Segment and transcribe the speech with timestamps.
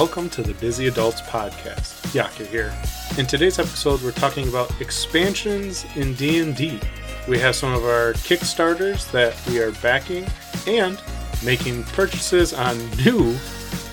[0.00, 2.14] welcome to the Busy Adults Podcast.
[2.14, 2.74] Yaka here.
[3.18, 6.80] In today's episode, we're talking about expansions in D&D.
[7.28, 10.26] We have some of our Kickstarters that we are backing
[10.66, 10.98] and
[11.44, 13.34] making purchases on new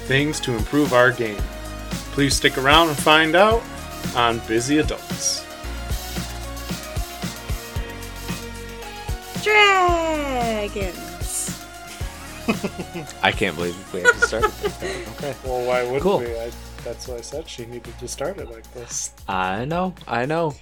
[0.08, 1.44] things to improve our game.
[2.14, 3.62] Please stick around and find out
[4.16, 5.46] on Busy Adults.
[9.44, 11.07] Dragons.
[13.22, 15.08] I can't believe we have to start it like that.
[15.18, 15.36] Okay.
[15.44, 16.20] Well, why wouldn't Cool.
[16.20, 16.28] we?
[16.40, 16.52] I,
[16.84, 19.12] that's why I said she needed to start it like this.
[19.28, 20.56] I know, I know.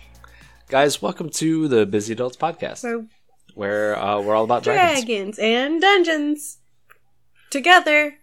[0.69, 3.05] Guys, welcome to the Busy Adults Podcast, So
[3.53, 6.57] where uh, we're all about dragons dragons and dungeons
[7.51, 8.15] together.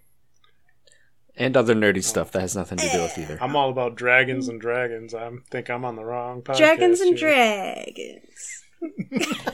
[1.36, 3.38] and other nerdy stuff that has nothing to do with either.
[3.40, 5.14] I'm all about dragons and dragons.
[5.14, 6.56] I think I'm on the wrong podcast.
[6.58, 7.28] dragons and here.
[7.28, 8.64] dragons.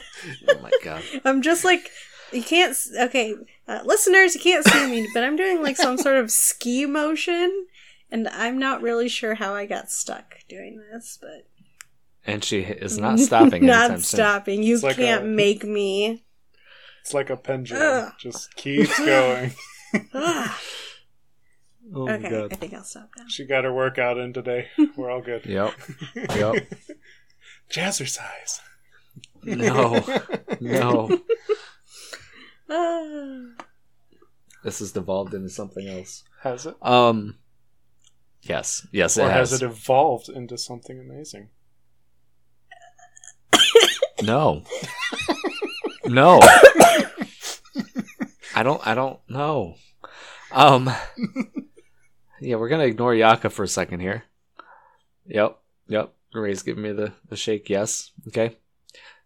[0.48, 1.02] Oh my god.
[1.24, 1.90] I'm just like
[2.32, 2.76] you can't.
[3.02, 3.34] Okay,
[3.68, 7.66] uh, listeners, you can't see me, but I'm doing like some sort of ski motion,
[8.10, 11.46] and I'm not really sure how I got stuck doing this, but
[12.26, 14.18] And she is not stopping not anytime soon.
[14.18, 14.62] stopping.
[14.62, 16.24] You like can't a- make me.
[17.02, 17.82] It's like a pendulum.
[17.82, 18.12] Ugh.
[18.18, 19.52] Just keeps going.
[21.94, 23.24] Oh my okay, I think I'll stop now.
[23.28, 24.68] she got her workout in today.
[24.94, 25.46] We're all good.
[25.46, 25.72] Yep.
[26.36, 26.70] Yep.
[27.72, 28.60] Jazzercise.
[29.42, 30.04] No.
[30.60, 31.18] No.
[34.64, 36.24] This has devolved into something else.
[36.42, 36.74] Has it?
[36.82, 37.36] Um.
[38.42, 38.86] Yes.
[38.90, 39.50] Yes, it has.
[39.50, 41.48] has it evolved into something amazing?
[44.22, 44.64] No.
[46.06, 46.40] no.
[48.54, 49.76] I don't I don't know.
[50.50, 50.90] Um
[52.40, 54.24] Yeah, we're gonna ignore Yaka for a second here.
[55.26, 56.14] Yep, yep.
[56.34, 58.10] Ray's giving me the, the shake, yes.
[58.28, 58.56] Okay.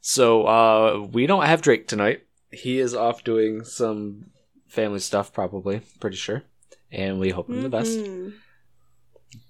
[0.01, 2.27] So uh we don't have Drake tonight.
[2.53, 4.27] He is off doing some
[4.69, 6.43] family stuff probably, pretty sure.
[6.91, 7.99] And we hope him the best.
[7.99, 8.35] Mhm.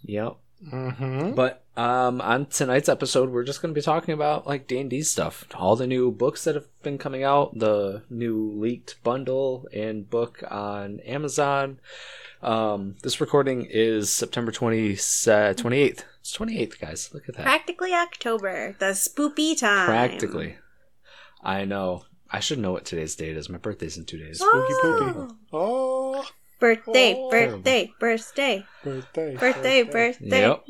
[0.03, 0.37] Yep.
[0.73, 1.33] Mm-hmm.
[1.35, 4.89] But um, on tonight's episode, we're just going to be talking about like D and
[4.91, 9.67] D stuff, all the new books that have been coming out, the new leaked bundle
[9.73, 11.81] and book on Amazon.
[12.43, 16.05] Um, this recording is September 20, 28th.
[16.21, 17.11] It's 28th, guys.
[17.13, 17.43] Look at that.
[17.43, 19.87] Practically October, the spoopy time.
[19.87, 20.57] Practically.
[21.43, 22.05] I know.
[22.33, 23.49] I should know what today's date is.
[23.49, 24.39] My birthday's in two days.
[24.39, 25.13] Spooky ah.
[25.13, 25.35] poopy.
[25.53, 26.27] Oh.
[26.59, 27.31] Birthday, Oh.
[27.31, 29.37] birthday, birthday, birthday.
[29.37, 30.41] birthday, birthday.
[30.41, 30.65] Yep.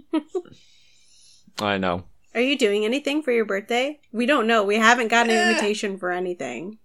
[1.60, 2.04] I know.
[2.34, 4.00] Are you doing anything for your birthday?
[4.10, 4.64] We don't know.
[4.64, 5.40] We haven't gotten Eh.
[5.40, 6.78] an invitation for anything.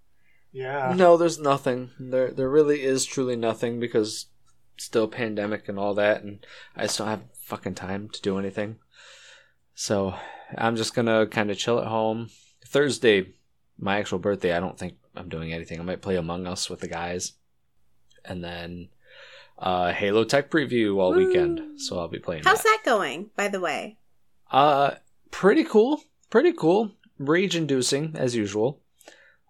[0.51, 0.93] Yeah.
[0.95, 1.91] No, there's nothing.
[1.99, 4.27] There, there really is truly nothing because
[4.77, 6.45] still pandemic and all that, and
[6.75, 8.77] I just don't have fucking time to do anything.
[9.73, 10.15] So
[10.57, 12.29] I'm just gonna kind of chill at home.
[12.65, 13.33] Thursday,
[13.79, 15.79] my actual birthday, I don't think I'm doing anything.
[15.79, 17.33] I might play Among Us with the guys,
[18.25, 18.89] and then
[19.57, 21.27] uh, Halo Tech preview all Woo.
[21.27, 21.79] weekend.
[21.81, 22.43] So I'll be playing.
[22.43, 22.79] How's that.
[22.83, 23.97] that going, by the way?
[24.51, 24.91] Uh,
[25.31, 26.01] pretty cool.
[26.29, 26.91] Pretty cool.
[27.17, 28.81] Rage inducing as usual.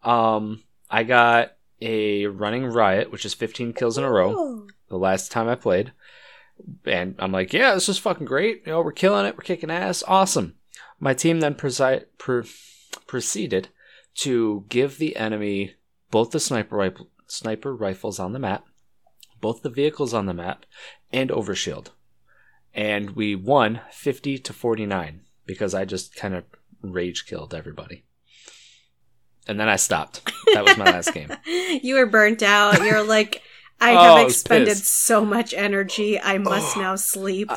[0.03, 4.33] Um, I got a running riot, which is 15 kills in a row.
[4.37, 4.67] Oh.
[4.89, 5.91] The last time I played,
[6.85, 8.63] and I'm like, yeah, this is fucking great.
[8.65, 9.35] You know, we're killing it.
[9.35, 10.03] We're kicking ass.
[10.07, 10.55] Awesome.
[10.99, 12.41] My team then presi- pr-
[13.05, 13.67] proceeded
[14.17, 15.75] to give the enemy
[16.11, 18.65] both the sniper rifle sniper rifles on the map,
[19.41, 20.65] both the vehicles on the map,
[21.11, 21.87] and overshield.
[22.73, 26.45] And we won 50 to 49 because I just kind of
[26.81, 28.05] rage killed everybody.
[29.47, 30.29] And then I stopped.
[30.53, 31.31] That was my last game.
[31.81, 32.81] You were burnt out.
[32.83, 33.41] You're like,
[33.79, 34.85] I Oh, have expended pissed.
[35.05, 36.19] so much energy.
[36.19, 36.81] I must Oh.
[36.81, 37.51] now sleep.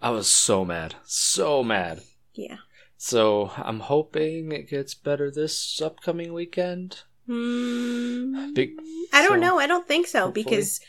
[0.00, 0.94] I was so mad.
[1.04, 2.02] So mad.
[2.34, 2.56] yeah.
[2.96, 7.02] So I'm hoping it gets better this upcoming weekend.
[7.26, 8.52] Hmm.
[8.54, 8.78] Big-
[9.12, 9.58] I don't so, know.
[9.58, 10.44] I don't think so hopefully.
[10.44, 10.80] because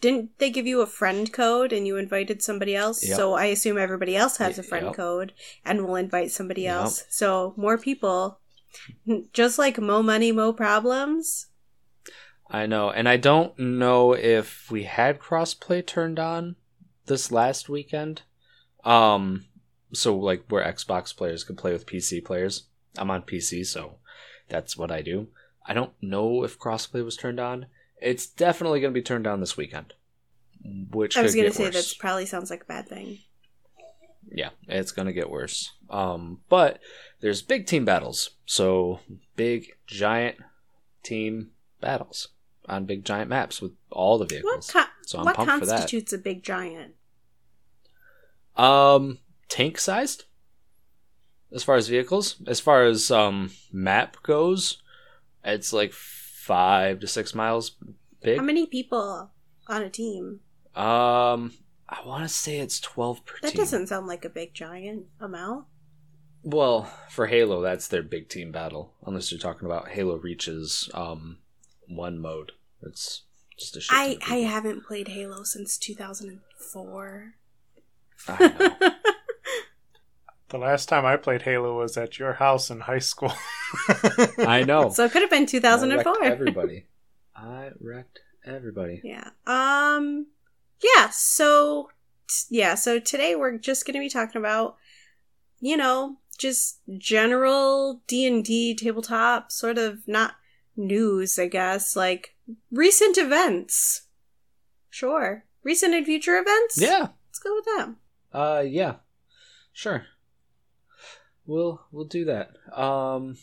[0.00, 3.06] didn't they give you a friend code and you invited somebody else?
[3.06, 3.16] Yep.
[3.16, 4.94] So I assume everybody else has a friend yep.
[4.94, 5.32] code
[5.64, 6.74] and will invite somebody Yep.
[6.74, 7.04] else.
[7.08, 8.38] So more people,
[9.32, 11.46] just like mo money, mo problems.
[12.50, 16.56] I know, and I don't know if we had crossplay turned on
[17.04, 18.22] this last weekend.
[18.84, 19.44] Um,
[19.92, 22.64] so like where Xbox players can play with PC players.
[22.96, 23.96] I'm on PC, so
[24.48, 25.28] that's what I do.
[25.66, 27.66] I don't know if crossplay was turned on.
[28.00, 29.92] It's definitely going to be turned on this weekend.
[30.90, 33.18] Which I was going to say that probably sounds like a bad thing.
[34.30, 35.72] yeah, it's gonna get worse.
[35.88, 36.80] Um, but
[37.20, 39.00] there's big team battles, so
[39.36, 40.36] big giant
[41.02, 41.50] team
[41.80, 42.28] battles
[42.68, 44.70] on big giant maps with all the What vehicles.
[44.70, 45.72] co- so I'm what pumped for that.
[45.78, 46.94] constitutes a big giant?
[48.56, 49.18] Um,
[49.48, 50.24] tank sized.
[51.52, 54.82] As far as vehicles, as far as um map goes,
[55.44, 57.76] it's like five to six miles
[58.22, 58.38] big.
[58.38, 59.30] How many people
[59.66, 60.40] on a team?
[60.74, 61.52] Um,
[61.88, 63.58] I want to say it's 12 per That team.
[63.60, 65.64] doesn't sound like a big giant amount.
[66.42, 68.92] Well, for Halo, that's their big team battle.
[69.04, 71.38] Unless you're talking about Halo Reaches, um,
[71.88, 72.52] one mode.
[72.82, 73.22] It's
[73.58, 73.90] just a shit.
[73.96, 77.34] I I haven't played Halo since 2004.
[78.28, 78.90] I know.
[80.50, 83.32] The last time I played Halo was at your house in high school.
[84.38, 84.88] I know.
[84.90, 86.24] so it could have been I wrecked 2004.
[86.24, 86.86] everybody.
[87.36, 89.00] I wrecked everybody.
[89.04, 89.30] Yeah.
[89.46, 90.28] Um
[90.82, 91.90] yeah, so
[92.28, 94.76] t- yeah, so today we're just going to be talking about
[95.60, 100.36] you know, just general D&D tabletop sort of not
[100.76, 102.36] news, I guess, like
[102.70, 104.02] recent events.
[104.88, 105.44] Sure.
[105.64, 106.80] Recent and future events?
[106.80, 107.08] Yeah.
[107.28, 107.96] Let's go with them.
[108.32, 108.94] Uh, yeah.
[109.72, 110.06] Sure.
[111.48, 112.50] We'll we'll do that.
[112.72, 113.38] Um.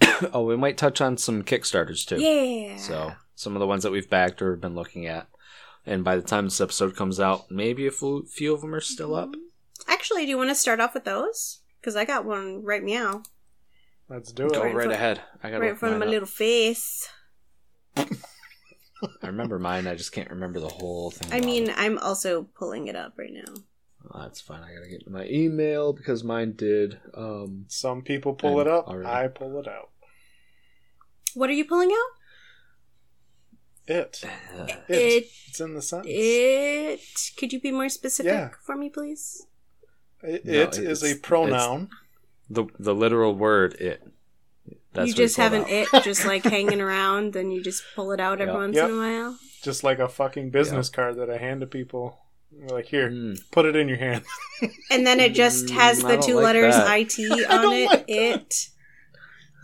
[0.34, 2.20] oh, we might touch on some Kickstarters too.
[2.20, 2.76] Yeah.
[2.76, 5.28] So some of the ones that we've backed or been looking at,
[5.86, 8.80] and by the time this episode comes out, maybe a few, few of them are
[8.80, 9.34] still up.
[9.88, 11.60] Actually, do you want to start off with those?
[11.80, 13.22] Because I got one right meow,
[14.08, 14.64] Let's do Go it.
[14.64, 15.20] Right right front- ahead.
[15.42, 17.08] I got right in front of my little face.
[17.96, 18.06] I
[19.22, 19.86] remember mine.
[19.86, 21.32] I just can't remember the whole thing.
[21.32, 21.74] I mean, it.
[21.78, 23.62] I'm also pulling it up right now.
[24.10, 24.62] Oh, that's fine.
[24.62, 26.98] I gotta get my email because mine did.
[27.14, 28.86] Um, Some people pull And it up.
[28.88, 29.08] already.
[29.08, 29.90] I pull it out.
[31.34, 32.10] What are you pulling out?
[33.86, 34.22] It.
[34.24, 34.78] uh, It.
[34.88, 35.26] It.
[35.48, 36.12] It's in the sentence.
[36.14, 37.00] It.
[37.36, 38.50] Could you be more specific Yeah.
[38.64, 39.46] for me, please?
[40.22, 41.90] It, No, it is a pronoun.
[42.48, 44.02] the the literal word it.
[44.92, 45.94] That's you just have pulled an out.
[45.98, 48.60] it just like hanging around, and you just pull it out every Yep.
[48.60, 48.88] once Yep.
[48.88, 49.38] in a while.
[49.62, 52.20] Just like a fucking business card that I hand to people.
[52.52, 53.38] Like, here, Mm.
[53.50, 54.24] put it in your hand.
[54.90, 56.98] And then it just Mm, has I the two like letters that.
[56.98, 57.86] IT I on don't it.
[57.86, 58.14] like that.
[58.14, 58.68] it.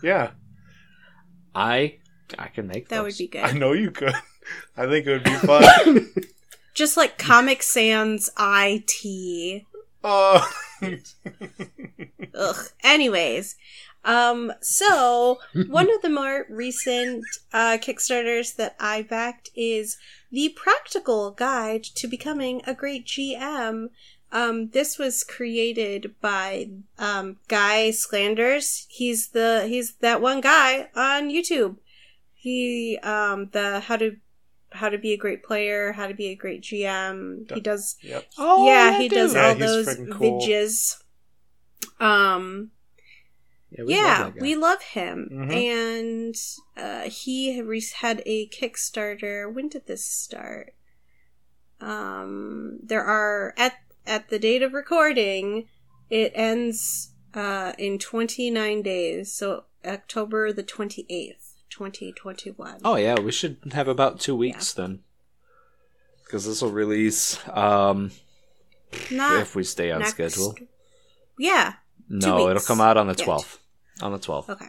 [0.03, 0.31] yeah,
[1.55, 1.97] I
[2.37, 3.17] I can make That would those.
[3.17, 3.43] be good.
[3.43, 4.13] I know you could.
[4.77, 6.11] I think it would be fun.
[6.73, 9.63] Just like Comic Sans IT.
[10.03, 10.51] Oh.
[12.35, 12.55] Ugh.
[12.83, 13.55] Anyways,
[14.03, 17.23] um, so one of the more recent
[17.53, 19.97] uh, Kickstarters that I backed is
[20.31, 23.89] the Practical Guide to Becoming a Great GM.
[24.31, 28.85] Um, this was created by um, Guy Sclanders.
[28.89, 31.75] He's the he's that one guy on YouTube.
[32.33, 34.15] He um, the how to
[34.71, 37.51] how to be a great player, how to be a great GM.
[37.53, 38.25] He does yep.
[38.37, 40.39] Oh, yeah, he does Yeah, all those cool.
[40.41, 41.03] vidges.
[41.99, 42.71] Um,
[43.71, 45.53] Yeah, we yeah, love we love him, Mhm.
[45.53, 46.35] and
[46.75, 49.51] uh, he had a Kickstarter.
[49.51, 50.73] When did this start?
[51.79, 53.73] Um, there are at
[54.05, 55.67] at the date of recording,
[56.09, 62.79] it ends uh, in twenty nine days, so October the twenty eighth, twenty twenty one.
[62.83, 64.99] Oh yeah, we should have about two weeks then,
[66.25, 68.11] because this will release um,
[69.09, 70.55] not if we stay on next- schedule.
[71.37, 71.75] Yeah,
[72.07, 73.57] No, it'll come out on the twelfth.
[74.01, 74.49] On the twelfth.
[74.49, 74.67] Okay.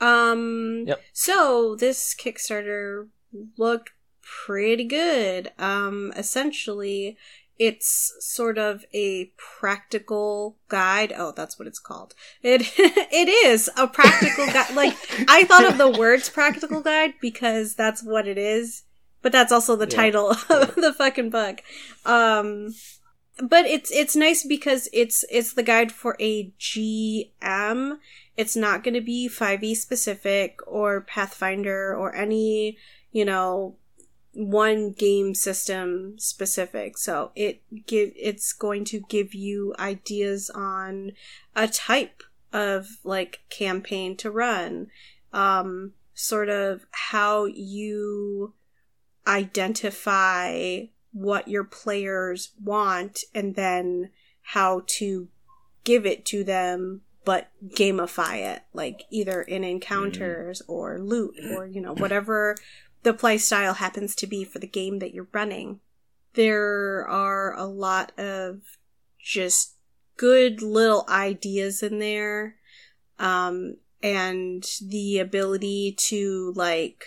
[0.00, 1.00] Um Yep.
[1.12, 3.08] so this Kickstarter
[3.56, 3.90] looked
[4.22, 5.52] pretty good.
[5.58, 7.16] Um essentially
[7.58, 11.12] it's sort of a practical guide.
[11.16, 12.14] Oh, that's what it's called.
[12.42, 14.70] It it is a practical guide.
[14.74, 14.96] Like
[15.28, 18.82] I thought of the words practical guide because that's what it is,
[19.20, 19.96] but that's also the Yeah.
[19.96, 20.38] title of
[20.74, 21.60] the fucking book.
[22.04, 22.74] Um
[23.42, 27.98] but it's it's nice because it's it's the guide for a GM.
[28.36, 32.78] It's not going to be 5e specific or Pathfinder or any,
[33.10, 33.76] you know,
[34.34, 36.96] one game system specific.
[36.96, 41.12] So it give it's going to give you ideas on
[41.54, 42.22] a type
[42.52, 44.88] of like campaign to run.
[45.32, 48.54] Um sort of how you
[49.26, 50.80] identify
[51.12, 54.10] what your players want and then
[54.42, 55.28] how to
[55.84, 61.80] give it to them but gamify it like either in encounters or loot or you
[61.80, 62.56] know whatever
[63.02, 65.80] the play style happens to be for the game that you're running
[66.34, 68.78] there are a lot of
[69.22, 69.74] just
[70.16, 72.56] good little ideas in there
[73.18, 77.04] um and the ability to like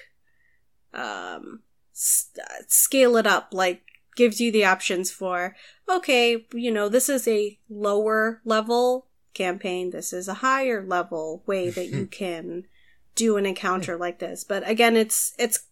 [0.94, 1.62] um
[1.94, 2.30] s-
[2.68, 3.82] scale it up like
[4.16, 5.56] gives you the options for
[5.90, 11.70] okay you know this is a lower level campaign this is a higher level way
[11.70, 12.66] that you can
[13.16, 14.44] do an encounter like this.
[14.44, 15.68] But again it's it's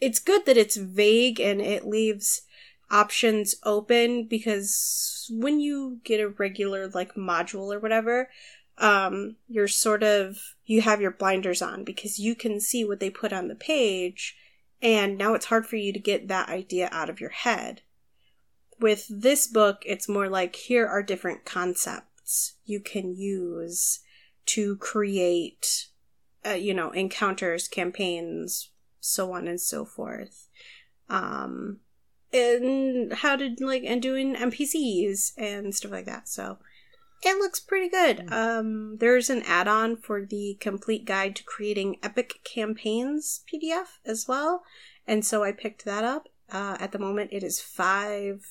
[0.00, 2.42] it's good that it's vague and it leaves
[2.90, 8.28] options open because when you get a regular like module or whatever
[8.76, 13.08] um you're sort of you have your blinders on because you can see what they
[13.08, 14.36] put on the page
[14.82, 17.82] and now it's hard for you to get that idea out of your head.
[18.80, 22.11] With this book, it's more like here are different concepts
[22.64, 24.00] you can use
[24.46, 25.88] to create,
[26.44, 28.70] uh, you know, encounters, campaigns,
[29.00, 30.48] so on and so forth.
[31.08, 31.80] Um,
[32.32, 36.28] and how to like and doing NPCs and stuff like that.
[36.28, 36.58] So
[37.22, 38.32] it looks pretty good.
[38.32, 44.62] Um, there's an add-on for the complete guide to creating epic campaigns PDF as well,
[45.06, 46.28] and so I picked that up.
[46.50, 48.44] Uh, at the moment, it is five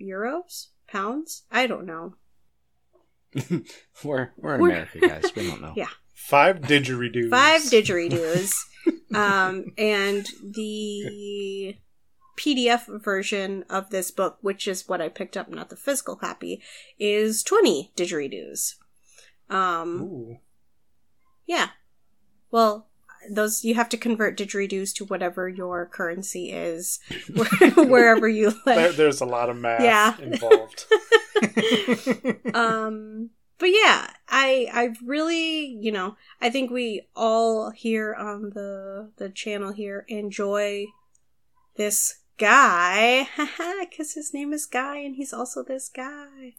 [0.00, 1.44] euros, pounds.
[1.50, 2.16] I don't know.
[4.04, 5.32] we're we're in We're- America, guys.
[5.36, 5.72] We don't know.
[5.76, 5.88] Yeah.
[6.14, 7.30] Five didgeridoos.
[7.30, 8.52] Five didgeridoos.
[9.14, 11.76] um, and the
[12.38, 16.62] PDF version of this book, which is what I picked up, not the physical copy,
[16.98, 18.74] is 20 didgeridoos.
[19.48, 20.38] Um, Ooh.
[21.46, 21.68] yeah.
[22.50, 22.88] Well,
[23.30, 27.00] those you have to convert didgeridoos to whatever your currency is,
[27.76, 28.96] wherever you There, live.
[28.96, 30.18] there's a lot of math Yeah.
[30.20, 30.84] involved.
[32.54, 39.10] um but yeah i i really you know i think we all here on the
[39.16, 40.86] the channel here enjoy
[41.76, 43.28] this guy.
[43.80, 46.54] Because his name is guy and he's also this guy.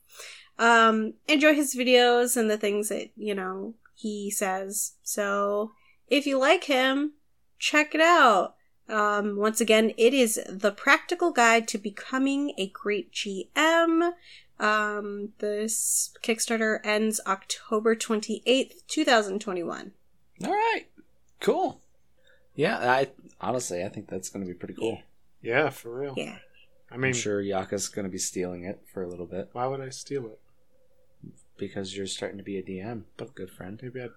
[0.59, 4.93] Um enjoy his videos and the things that you know he says.
[5.03, 5.71] So
[6.07, 7.13] if you like him
[7.59, 8.55] check it out.
[8.89, 14.11] Um, once again, it is the practical guide to becoming a great GM.
[14.61, 19.91] Um, this Kickstarter ends October 28th, 2021.
[20.45, 20.83] All right.
[21.39, 21.81] Cool.
[22.55, 23.07] Yeah, I
[23.39, 25.01] honestly I think that's going to be pretty cool.
[25.41, 26.13] yeah, for real.
[26.15, 26.37] Yeah.
[26.91, 29.81] I I'm sure Yaka's going to be stealing it for a little bit why would
[29.81, 30.39] I steal it?
[31.57, 33.79] because you're starting to be a DM, but good friend.
[33.83, 34.07] Maybe I.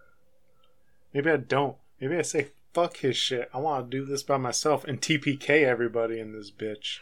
[1.13, 1.77] Maybe I don't.
[2.01, 3.51] Maybe I say fuck his shit.
[3.53, 6.99] I want to do this by myself and TPK everybody in this bitch.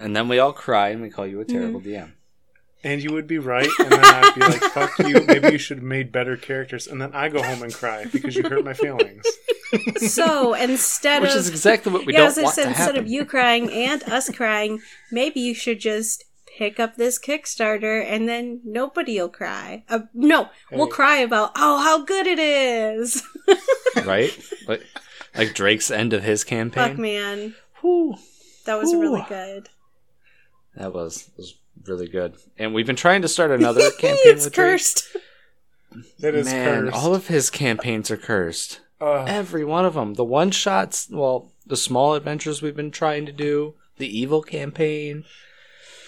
[0.00, 1.90] And then we all cry and we call you a terrible Mm-hmm.
[1.90, 2.12] DM.
[2.86, 5.78] And you would be right, and then I'd be like, "Fuck you." Maybe you should
[5.78, 8.74] have made better characters, and then I go home and cry because you hurt my
[8.74, 9.24] feelings.
[10.12, 12.68] So instead Which of is exactly what we yeah, don't was gonna want say, to
[12.68, 13.00] instead happen.
[13.00, 16.24] of you crying and us crying, maybe you should just
[16.56, 19.84] pick up this Kickstarter and then nobody'll cry.
[19.88, 23.22] Uh, no, we'll cry about oh how good it is.
[24.04, 24.30] right?
[24.68, 24.82] Like,
[25.36, 26.90] like Drake's end of his campaign.
[26.90, 28.16] Fuck man, Whew.
[28.64, 29.70] that was really good.
[30.76, 31.54] That was was
[31.88, 32.34] really good.
[32.58, 34.72] And we've been trying to start another campaign it's with Drake.
[34.72, 35.16] cursed.
[36.20, 36.96] That is Man, cursed.
[36.96, 38.80] all of his campaigns are cursed.
[39.00, 39.28] Ugh.
[39.28, 40.14] Every one of them.
[40.14, 45.24] The one shots, well, the small adventures we've been trying to do, the evil campaign.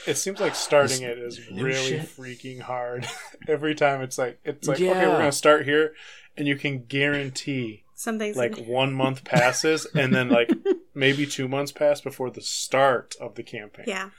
[0.06, 2.00] It seems like starting it is really shit.
[2.02, 3.06] freaking hard.
[3.48, 5.92] Every time it's like it's like okay, we're gonna start here,
[6.36, 10.50] and you can guarantee Something's like in- one month passes, and then like
[10.94, 13.84] maybe two months pass before the start of the campaign.
[13.86, 14.10] yeah.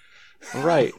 [0.56, 0.94] Right.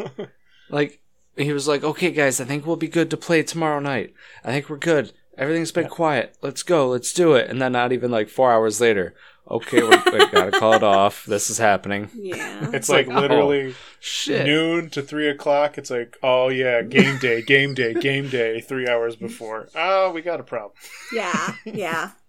[0.71, 1.01] Like
[1.37, 4.13] he was like, "Okay, guys, I think we'll be good to play tomorrow night.
[4.45, 5.13] I think we're good.
[5.39, 6.37] Everything's been quiet.
[6.43, 6.89] Let's go.
[6.89, 9.15] Let's do it." And then not even like four hours later,
[9.51, 11.25] okay, we, we gotta call it off.
[11.25, 12.11] This is happening.
[12.15, 12.71] Yeah.
[12.73, 14.45] It's like, like, oh, literally Shit.
[14.47, 15.79] noon to three o'clock.
[15.79, 18.61] It's like, oh yeah, game day, game day, game day.
[18.61, 19.69] Three hours before.
[19.75, 20.73] Oh, we got a problem.
[21.13, 21.55] yeah.
[21.65, 22.11] Yeah.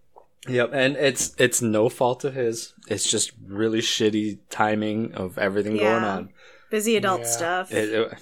[0.47, 2.73] Yep, and it's it's no fault of his.
[2.87, 6.29] It's just really shitty timing of everything going on.
[6.71, 7.27] Busy adult Yeah.
[7.27, 7.71] stuff.
[7.71, 8.13] It, it-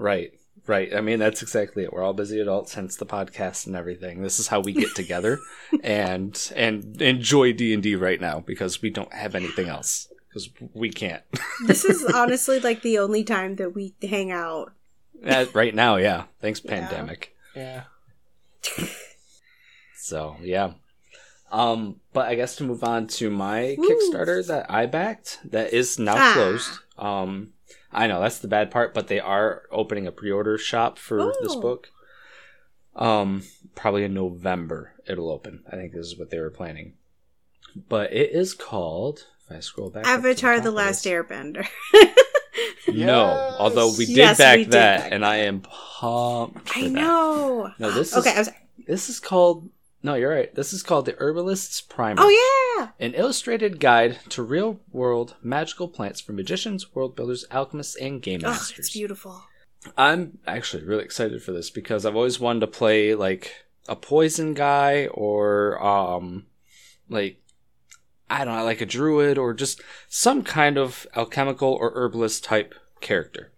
[0.00, 0.32] right,
[0.66, 0.94] right.
[0.94, 1.92] I mean, that's exactly it.
[1.92, 4.22] We're all busy adults, hence the podcast and everything.
[4.22, 5.38] This is how we get together
[5.84, 10.48] and and enjoy D and D right now because we don't have anything else because
[10.74, 11.22] we can't.
[11.66, 14.72] this is honestly like the only time that we hang out.
[15.26, 16.24] Uh, right now, yeah.
[16.40, 16.70] Thanks, Yeah.
[16.70, 17.36] pandemic.
[17.54, 17.82] Yeah.
[20.02, 20.72] So yeah.
[21.52, 23.88] Um, but I guess to move on to my Woo.
[23.88, 26.32] Kickstarter that I backed, that is now Ah.
[26.34, 26.70] closed.
[26.96, 27.52] Um,
[27.92, 31.54] I know that's the bad part, but they are opening a pre-order shop for this
[31.54, 31.60] Oh.
[31.60, 31.88] book.
[32.96, 33.42] Um,
[33.74, 35.62] probably in November it'll open.
[35.70, 36.94] I think this is what they were planning.
[37.88, 39.26] But it is called.
[39.48, 41.66] If I scroll back, Avatar: top The Last this- Airbender.
[42.88, 43.54] No, Yes.
[43.58, 46.68] although we did Yes, back we did that, back and I am pumped.
[46.70, 46.90] For I that.
[46.90, 47.72] know.
[47.78, 48.30] No, this okay.
[48.30, 48.50] is I was,
[48.86, 49.68] this is called.
[50.02, 50.54] No, you're right.
[50.54, 52.22] This is called the Herbalist's Primer.
[52.22, 52.28] oh
[52.78, 52.88] yeah.
[52.98, 58.40] An illustrated guide to real world magical plants for magicians, world builders, alchemists, and game
[58.44, 58.78] Oh, masters.
[58.86, 59.42] it's beautiful.
[59.98, 63.52] I'm actually really excited for this because I've always wanted to play like
[63.88, 66.46] a poison guy or um
[67.08, 67.38] like
[68.30, 72.74] I don't know, like a druid or just some kind of alchemical or herbalist type
[73.00, 73.50] character.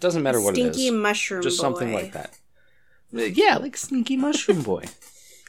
[0.00, 1.00] Doesn't matter what Stinky it is.
[1.00, 1.42] mushroom.
[1.42, 1.62] just boy.
[1.62, 2.36] something like that.
[3.12, 4.84] Yeah, like Sneaky Mushroom Boy.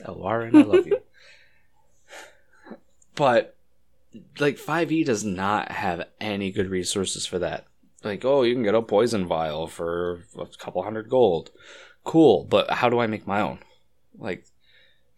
[0.06, 1.00] Oh, Lauren, I love you.
[3.16, 3.56] But
[4.40, 7.66] like 5e does not have any good resources for that.
[8.04, 11.50] like, oh, you can get a poison vial for a couple hundred gold.
[12.04, 13.60] Cool, but how do I make my own?
[14.18, 14.46] Like,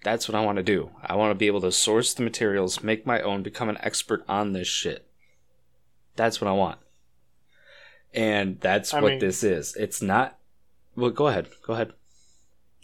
[0.04, 0.92] that's what I want to do.
[1.06, 4.24] I want to be able to source the materials, make my own, become an expert
[4.30, 5.06] on this shit.
[6.16, 6.80] That's what I want.
[8.14, 9.76] And that's I what mean- this is.
[9.76, 10.38] It's not.
[10.96, 11.48] Well, go ahead.
[11.68, 11.92] Go ahead.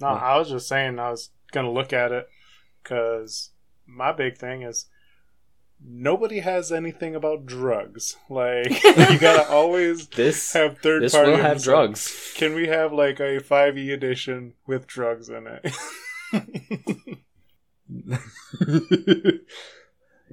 [0.01, 2.27] No, I was just saying I was gonna look at it
[2.83, 3.51] because
[3.87, 4.85] my big thing is
[5.83, 8.17] nobody has anything about drugs.
[8.29, 11.31] Like you gotta always This have third this party.
[11.31, 12.33] will have so drugs.
[12.35, 15.75] Can we have like a five E edition with drugs in it?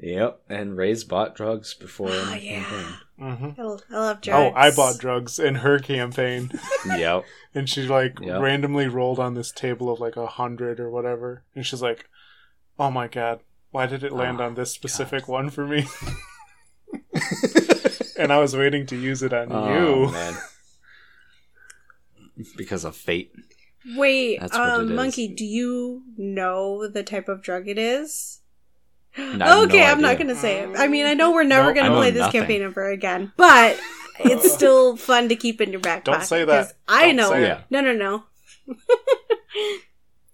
[0.02, 2.08] yep, and Ray's bought drugs before.
[2.10, 2.62] Oh, yeah.
[2.64, 2.94] campaign.
[3.22, 4.54] Hmm I l- I love Oh, drugs.
[4.56, 6.50] I bought drugs in her campaign,
[6.86, 7.24] Yep.
[7.54, 8.40] and she like Yep.
[8.40, 12.08] randomly rolled on this table of like a hundred or whatever, and she's like,
[12.78, 15.86] "Oh my god, why did it land Oh, on this specific one for me?"
[18.16, 20.12] and I was waiting to use it on Oh, you.
[20.12, 20.36] man.
[22.56, 23.32] Because of fate.
[23.96, 24.96] Wait, um, it is.
[24.96, 28.40] Monkey, do you know the type of drug it is?
[29.16, 30.70] I have no okay, I'm not gonna say it.
[30.76, 31.76] I mean, I know we're never Nope.
[31.76, 32.40] I gonna play this nothing.
[32.40, 33.78] campaign ever again, but
[34.20, 36.26] it's still fun to keep in your back Don't pocket.
[36.28, 36.64] say that.
[36.66, 37.30] 'cause I Don't know.
[37.30, 37.58] say it.
[37.70, 38.24] No, no, no.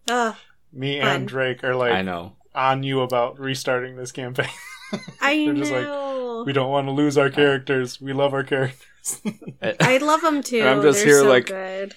[0.09, 0.33] uh,
[0.73, 1.09] Me Fun.
[1.09, 2.37] and Drake are like I know.
[2.55, 4.49] on you about restarting this campaign.
[5.21, 6.45] I They're just like, know.
[6.47, 8.01] we don't want to lose our characters.
[8.01, 9.21] We love our characters.
[9.63, 10.63] I love them too.
[10.63, 11.95] I'm just They're here so like- good.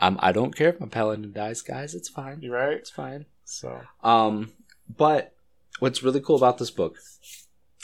[0.00, 1.92] Um, I don't care if my paladin dies, guys.
[1.92, 2.38] It's fine.
[2.40, 2.76] You're right?
[2.76, 3.26] It's fine.
[3.44, 4.52] So Um,
[4.96, 5.34] but
[5.78, 6.98] what's really cool about this book,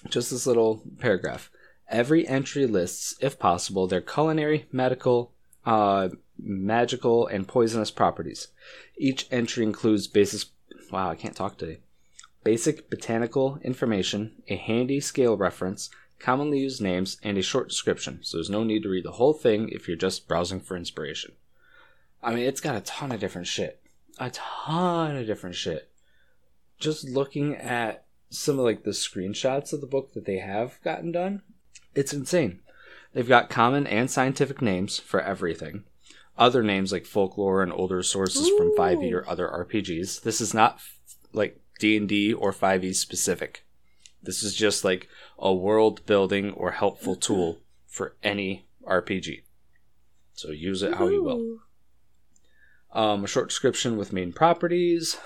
[0.08, 1.50] just this little paragraph.
[1.88, 5.32] Every entry lists, if possible, their culinary, medical,
[5.66, 6.08] uh,
[6.38, 8.48] magical, and poisonous properties.
[8.96, 10.46] Each entry includes basis.
[10.90, 11.80] Wow, I can't talk today.
[12.42, 18.20] Basic botanical information, a handy scale reference, commonly used names, and a short description.
[18.22, 21.32] So there's no need to read the whole thing if you're just browsing for inspiration.
[22.22, 23.80] I mean, it's got a ton of different shit.
[24.18, 25.90] A ton of different shit
[26.84, 31.12] just looking at some of like the screenshots of the book that they have gotten
[31.12, 31.42] done,
[31.94, 32.60] it's insane.
[33.12, 35.84] They've got common and scientific names for everything.
[36.36, 40.22] Other names like folklore and older sources from 5e or other RPGs.
[40.22, 40.80] This is not
[41.32, 43.64] like D&D or 5e specific.
[44.22, 49.42] This is just like a world building or helpful tool for any RPG.
[50.32, 51.58] So use it how you will
[52.94, 55.16] um, a short description with main properties,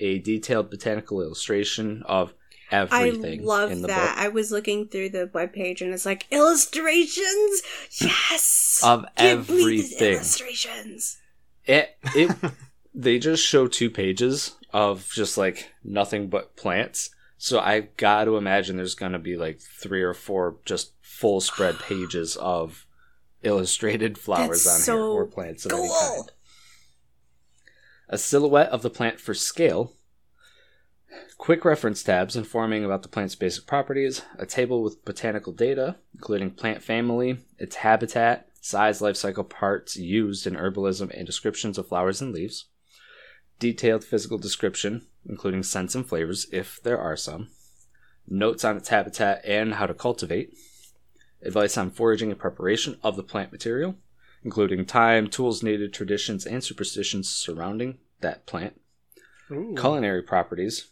[0.00, 2.34] a detailed botanical illustration of
[2.70, 4.14] everything I love in the that.
[4.16, 7.62] book I was looking through the webpage and it's like illustrations.
[8.00, 10.14] Yes, of Give me these everything.
[10.14, 11.18] illustrations.
[11.64, 12.30] It it
[12.94, 17.10] they just show two pages of just like nothing but plants.
[17.38, 21.40] So I got to imagine there's going to be like three or four just full
[21.40, 22.84] spread pages of
[23.42, 26.32] illustrated flowers That's on so here or plants of any kind.
[28.10, 29.92] A silhouette of the plant for scale.
[31.36, 36.50] Quick reference tabs informing about the plant's basic properties, a table with botanical data, including
[36.50, 42.22] plant family, its habitat, size, life cycle parts used in herbalism, and descriptions of flowers
[42.22, 42.66] and leaves.
[43.58, 47.50] Detailed physical description, including scents and flavors, if there are some.
[48.26, 50.54] Notes on its habitat and how to cultivate.
[51.42, 53.96] Advice on foraging and preparation of the plant material,
[54.44, 58.80] including time, tools needed, traditions, and superstitions surrounding that plant
[59.50, 59.74] Ooh.
[59.76, 60.88] culinary properties.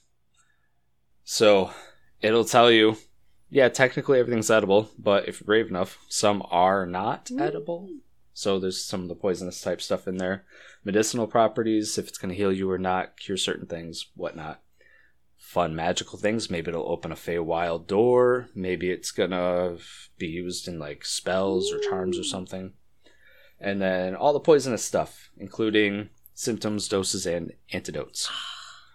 [1.24, 1.70] So
[2.20, 2.96] it'll tell you,
[3.50, 7.40] yeah, technically everything's edible, but if you're brave enough, some are not mm.
[7.40, 7.88] edible.
[8.32, 10.44] So there's some of the poisonous type stuff in there.
[10.85, 14.61] Medicinal properties, if it's going to heal you or not, cure certain things, whatnot.
[15.38, 16.50] Fun magical things.
[16.50, 18.48] Maybe it'll open a Feywild door.
[18.54, 19.78] Maybe it's going to
[20.18, 22.74] be used in like spells or charms or something.
[23.61, 28.29] And then all the poisonous stuff, including symptoms, doses, and antidotes.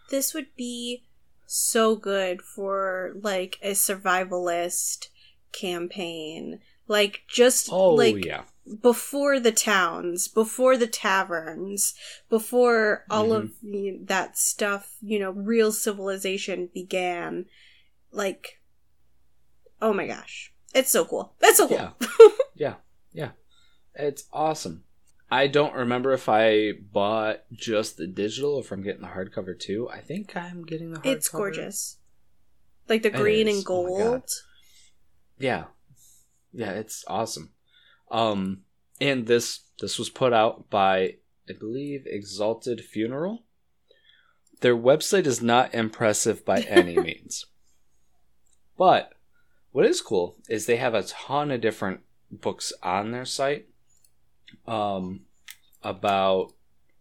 [0.09, 1.05] This would be
[1.47, 5.07] so good for like a survivalist
[5.53, 6.59] campaign.
[6.87, 8.41] Like just Oh, like yeah.
[8.81, 11.93] before the towns, before the taverns,
[12.29, 13.35] before all Mm-hmm.
[13.45, 17.45] of the, that stuff, you know, real civilization began.
[18.11, 18.59] Like,
[19.81, 21.35] oh my gosh, it's so cool.
[21.39, 21.77] That's so cool.
[21.77, 21.91] Yeah.
[22.55, 22.73] yeah,
[23.13, 23.29] yeah.
[23.95, 24.83] It's awesome.
[25.29, 29.57] I don't remember if I bought just the digital or if I'm getting the hardcover
[29.57, 29.89] too.
[29.89, 31.05] I think I'm getting the hardcover.
[31.15, 31.97] it's gorgeous.
[32.89, 34.23] Like the green and Oh gold.
[35.39, 35.65] Yeah.
[36.51, 37.53] Yeah, it's awesome.
[38.09, 38.63] Um
[38.99, 41.15] and this this was put out by
[41.49, 43.43] I believe Exalted Funeral.
[44.59, 47.45] Their website is not impressive by any means.
[48.77, 49.13] But
[49.71, 53.67] what is cool is they have a ton of different books on their site
[54.67, 55.21] um,
[55.83, 56.53] about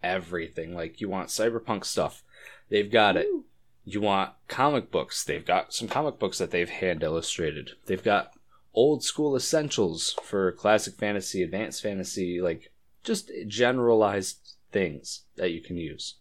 [0.02, 0.74] everything.
[0.74, 2.22] Like you want cyberpunk stuff,
[2.68, 3.26] they've got it.
[3.26, 3.44] Ooh.
[3.84, 7.70] You want comic books, they've got some comic books that they've hand illustrated.
[7.86, 8.32] They've got
[8.74, 12.70] old school essentials for classic fantasy, advanced fantasy, like
[13.02, 14.38] just generalized
[14.70, 16.16] things that you can use.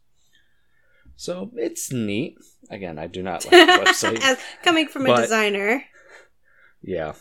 [1.15, 2.37] So it's neat.
[2.69, 4.21] Again, I do not like the website.
[4.23, 5.83] As- Coming from a But- designer.
[6.81, 7.13] Yeah.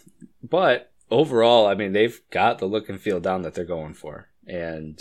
[0.49, 4.29] But overall, I mean, they've got the look and feel down that they're going for.
[4.47, 4.99] And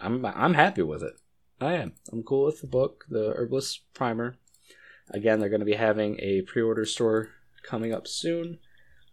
[0.00, 1.14] I'm I'm happy with it.
[1.60, 1.94] I am.
[2.12, 4.36] I'm cool with the book, the Herbalist Primer.
[5.10, 7.30] Again, they're going to be having a pre-order store
[7.62, 8.58] coming up soon.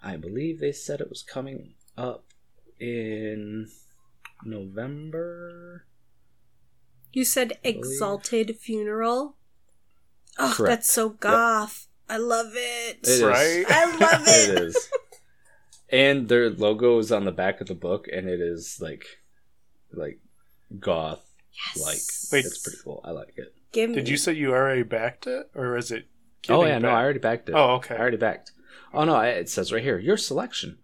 [0.03, 2.25] I believe they said it was coming up
[2.79, 3.67] in
[4.43, 5.85] November.
[7.13, 9.37] You said exalted funeral.
[10.37, 10.69] Oh, Correct.
[10.69, 11.87] that's so goth.
[12.09, 12.99] I love it.
[13.03, 13.23] It is.
[13.23, 13.65] Right?
[13.67, 14.61] I love it it.
[14.63, 14.89] is.
[15.89, 19.05] And their logo is on the back of the book, and it is like,
[19.93, 20.19] like
[20.79, 21.21] goth
[21.75, 21.83] Yes.
[21.85, 22.33] like.
[22.33, 22.45] Wait.
[22.45, 23.01] It's pretty cool.
[23.03, 23.53] I like it.
[23.71, 23.95] Give me.
[23.95, 26.05] Did you say you already backed it, or is it?
[26.49, 26.89] oh getting yeah, no.
[26.89, 27.55] I already backed it.
[27.55, 28.51] Oh, okay, I already backed.
[28.93, 30.77] Oh no, I- it says right here your selection.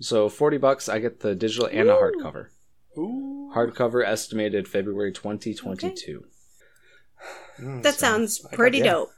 [0.00, 2.46] So forty bucks, I get the digital and a hardcover.
[2.96, 3.50] Ooh.
[3.54, 6.24] Hardcover estimated February twenty twenty two.
[7.60, 8.84] Mm, That So, sounds I got- pretty yeah.
[8.92, 9.10] dope.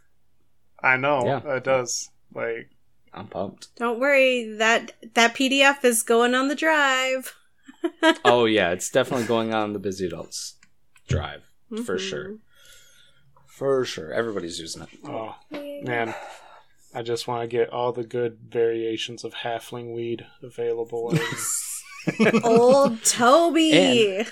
[0.83, 1.25] I know.
[1.27, 1.57] Yeah.
[1.57, 2.09] It does.
[2.35, 2.71] Like,
[3.13, 3.69] I'm pumped.
[3.77, 7.35] Don't worry, that that PDF is going on the drive.
[8.25, 10.55] oh yeah, it's definitely going on the busy adults
[11.09, 11.43] drive
[11.85, 12.01] for Mhm.
[12.01, 12.37] sure.
[13.47, 14.89] For sure, everybody's using it.
[15.05, 16.15] oh man,
[16.95, 21.17] I just want to get all the good variations of halfling weed available.
[22.45, 24.25] Old Toby.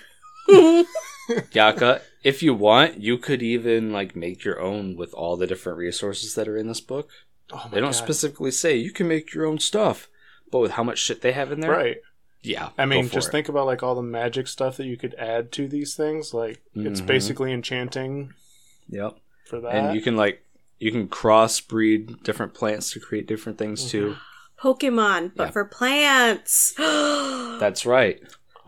[1.52, 5.78] Yaka, if you want, you could even like make your own with all the different
[5.78, 7.10] resources that are in this book.
[7.52, 8.04] Oh my They don't God.
[8.04, 10.08] specifically say you can make your own stuff,
[10.50, 11.96] but with how much shit they have in there, Right.
[12.42, 13.32] Yeah, I mean, go for just it.
[13.32, 16.32] think about like all the magic stuff that you could add to these things.
[16.32, 17.06] Like, it's Mhm.
[17.06, 18.32] basically enchanting
[18.88, 19.74] Yep, for that.
[19.74, 20.42] and you can like
[20.78, 24.16] you can crossbreed different plants to create different things too.
[24.62, 25.50] Pokemon, but Yeah.
[25.50, 26.72] for plants.
[26.78, 28.20] That's right.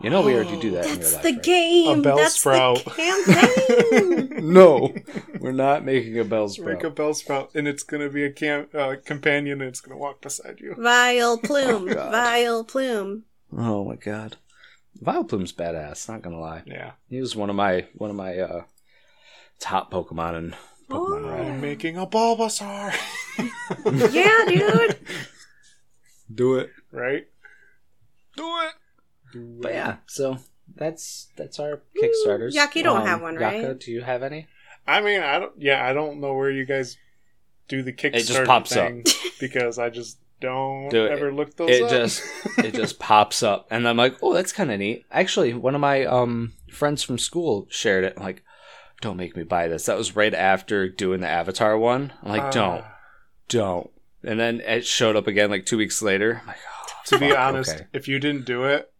[0.03, 1.23] You know we already do that in real That's life.
[1.23, 1.43] the right?
[1.43, 1.99] game.
[1.99, 2.83] A That's Bellsprout.
[2.83, 4.27] the campaign.
[4.51, 4.93] No,
[5.39, 8.95] we're not making a Bell's Make a Bellsprout, and it's gonna be a cam- uh,
[9.05, 10.73] companion, and it's gonna walk beside you.
[10.77, 11.87] Vile plume.
[11.89, 13.21] Oh, Vileplume.
[13.55, 14.37] Oh my god,
[14.99, 16.09] Vileplume's badass.
[16.09, 18.63] Not gonna lie, Yeah, he was one of my one of my uh,
[19.59, 20.53] top Pokemon and
[20.89, 21.29] Pokemon Oh.
[21.29, 21.45] Red.
[21.45, 22.93] I'm making a Bulbasaur.
[24.11, 24.99] Yeah, dude.
[26.33, 26.71] Do it.
[26.91, 27.27] right?
[28.35, 28.71] Do it.
[29.31, 30.37] Do But yeah, so
[30.75, 32.53] that's that's our Kickstarters.
[32.53, 33.79] Yak, you don't have one, Yaka, right?
[33.79, 34.47] do you have any?
[34.87, 35.53] I mean, I don't.
[35.57, 36.97] Yeah, I don't know where you guys
[37.67, 38.87] do the Kickstarter just pops up.
[38.89, 39.03] thing
[39.39, 41.11] because I just don't Do it.
[41.11, 41.89] ever look those It up.
[41.89, 42.23] just
[42.57, 45.05] it just pops up, and I'm like, oh, that's kind of neat.
[45.11, 48.13] Actually, one of my um friends from school shared it.
[48.17, 48.43] I'm like,
[49.01, 49.85] don't make me buy this.
[49.85, 52.13] That was right after doing the Avatar one.
[52.23, 52.85] I'm like, Uh, don't,
[53.49, 53.89] don't.
[54.23, 56.39] And then it showed up again like two weeks later.
[56.41, 57.85] I'm like, oh, To be fuck, honest, okay.
[57.93, 58.90] if you didn't do it,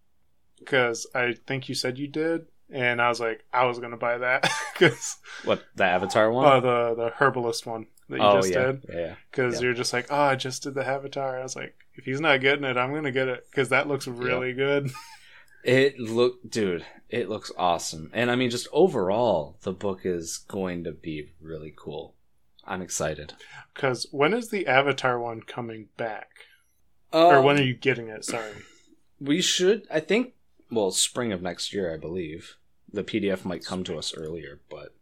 [0.63, 4.17] because I think you said you did, and I was like, I was gonna buy
[4.19, 6.45] that because what the Avatar one?
[6.45, 8.86] uh, the the herbalist one that you oh just yeah, did.
[8.89, 9.15] yeah, yeah.
[9.30, 9.62] Because Yeah.
[9.65, 11.39] you're just like, oh, I just did the Avatar.
[11.39, 14.08] I was like, if he's not getting it, I'm gonna get it because that looks
[14.08, 14.91] really good.
[15.63, 20.86] It look, dude, it looks awesome, and I mean, just overall, the book is going
[20.86, 22.15] to be really cool.
[22.65, 23.34] I'm excited.
[23.76, 26.30] Because when is the Avatar one coming back,
[27.13, 28.26] or Um, when are you getting it?
[28.26, 28.54] Sorry.
[29.19, 30.34] We should, I think,
[30.72, 32.56] well, spring of next year, I believe.
[32.92, 34.94] The PDF might come to us earlier, but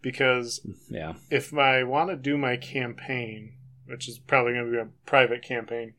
[0.00, 1.14] Because yeah.
[1.30, 3.54] if I want to do my campaign,
[3.86, 5.94] which is probably going to be a private campaign,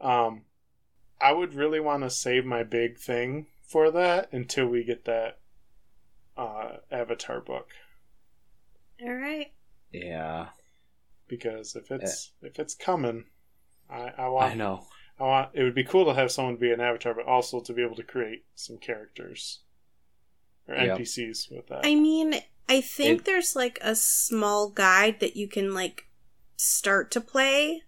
[0.00, 0.42] um,
[1.20, 5.38] I would really want to save my big thing for that until we get that
[6.36, 7.68] uh, Avatar book.
[9.02, 9.52] All right.
[9.92, 10.48] Yeah,
[11.28, 13.24] Because if it's if it's coming,
[13.88, 14.86] I, I want I know.
[15.20, 17.72] I want it would be cool to have someone be an avatar, but also to
[17.72, 19.60] be able to create some characters
[20.66, 20.76] or Yep.
[20.76, 21.82] NPCs with that.
[21.84, 26.08] I mean, I think It- there's like a small guide that you can like
[26.56, 27.82] start to play.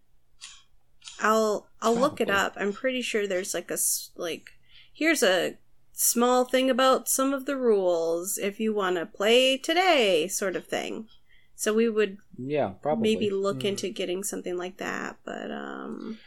[1.20, 2.54] I'll I'll look it up.
[2.56, 4.50] I'm pretty sure there's like a s- like
[4.92, 5.56] here's a
[5.92, 10.66] small thing about some of the rules if you want to play today sort of
[10.66, 11.08] thing.
[11.54, 13.08] So we would Yeah, probably.
[13.10, 13.66] maybe look Hmm.
[13.66, 16.18] into getting something like that, but um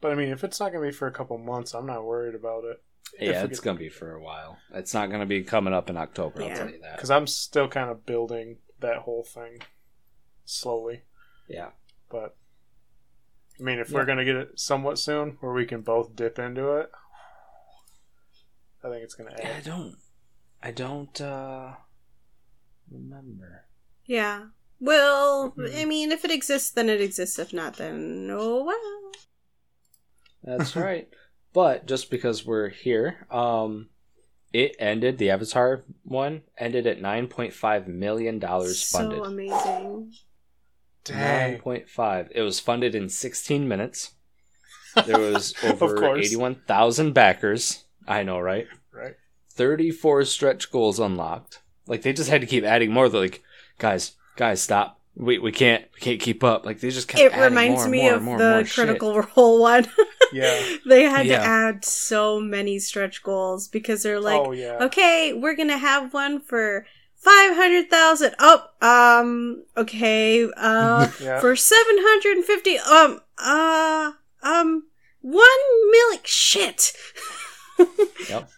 [0.00, 2.04] but I mean, if it's not going to be for a couple months, I'm not
[2.04, 2.82] worried about it.
[3.18, 4.58] Yeah, it's gonna be for a while.
[4.74, 6.42] It's not gonna be coming up in October.
[6.42, 6.96] I'll tell you that.
[6.96, 9.62] because I'm still kind of building that whole thing
[10.44, 11.02] slowly.
[11.48, 11.70] Yeah,
[12.10, 12.36] But
[13.58, 13.96] I mean, if Yeah.
[13.96, 16.90] we're going to get it somewhat soon, where we can both dip into it,
[18.84, 19.96] I think it's gonna Yeah, I don't.
[20.62, 21.74] I don't uh
[22.90, 23.64] remember.
[24.04, 24.48] Yeah.
[24.80, 25.80] Well, Mhm.
[25.80, 27.38] I mean, if it exists, then it exists.
[27.38, 29.12] If not, then oh well.
[30.56, 31.08] That's right.
[31.52, 33.88] But just because we're here, um,
[34.52, 35.18] it ended.
[35.18, 39.24] The Avatar one ended at nine point five million dollars So funded.
[39.24, 40.12] amazing.
[41.10, 41.18] Nine
[41.52, 41.58] Dang.
[41.60, 42.28] point five.
[42.34, 44.12] It was funded in sixteen minutes.
[45.06, 46.26] There was over course.
[46.26, 47.84] eighty-one thousand backers.
[48.06, 48.66] I know, right?
[48.92, 49.14] Right.
[49.52, 51.60] 34 stretch goals unlocked.
[51.86, 53.08] Like they just had to keep adding more.
[53.08, 53.42] They're like,
[53.78, 54.97] guys, guys, stop.
[55.20, 56.64] We we can't we can't keep up.
[56.64, 58.74] Like they just kept It reminds more, me more, of more, the more shit.
[58.74, 59.86] Critical Role one.
[60.32, 60.62] Yeah.
[60.86, 61.38] they had Yeah.
[61.40, 64.78] to add so many stretch goals because they're like, oh yeah.
[64.82, 68.36] okay, we're gonna have one for five hundred thousand.
[68.38, 71.40] Oh, um, okay, uh, Yeah.
[71.40, 72.78] for seven hundred and fifty.
[72.78, 74.12] Um, uh,
[74.44, 74.84] um,
[75.20, 76.20] one million.
[76.24, 76.92] Shit.
[78.28, 78.50] Yep.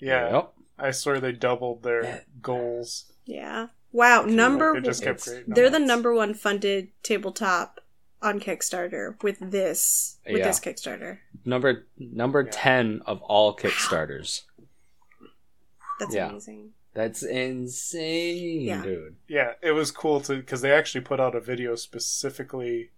[0.00, 0.30] yeah.
[0.32, 0.52] Yep.
[0.78, 2.20] I swear they doubled their Yeah.
[2.40, 3.12] goals.
[3.26, 3.66] Yeah.
[3.92, 4.22] Wow.
[4.22, 4.76] Number.
[4.76, 7.80] It just kept creating they're the number one funded tabletop
[8.22, 10.46] on Kickstarter with this with Yeah.
[10.46, 11.18] this Kickstarter.
[11.44, 12.50] Number number Yeah.
[12.52, 14.42] 10 of all Kickstarters.
[16.00, 16.30] That's Yeah.
[16.30, 16.72] amazing.
[16.94, 18.82] That's insane, Yeah.
[18.82, 19.16] dude.
[19.26, 22.90] Yeah, it was cool to because they actually put out a video specifically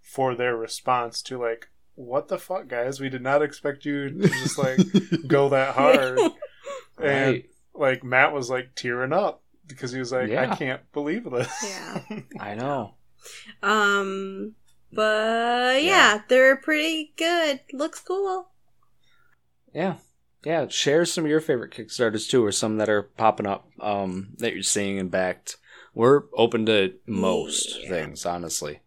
[0.00, 3.00] for their response to like, what the fuck, guys?
[3.00, 4.78] We did not expect you to just like
[5.26, 6.18] go that hard.
[7.00, 7.50] And Right.
[7.74, 10.50] like Matt was like tearing up because he was like, Yeah.
[10.50, 11.48] I can't believe this.
[11.64, 12.20] Yeah.
[12.40, 12.94] I know.
[13.62, 14.54] Um,
[14.92, 16.20] but yeah, Yeah.
[16.28, 17.60] they're pretty good.
[17.72, 18.48] Looks cool.
[19.74, 19.96] Yeah.
[20.44, 24.30] Yeah, share some of your favorite Kickstarters too, or some that are popping up um,
[24.38, 25.56] that you're seeing and backed.
[25.94, 27.88] We're open to most Yeah.
[27.88, 28.80] things, honestly.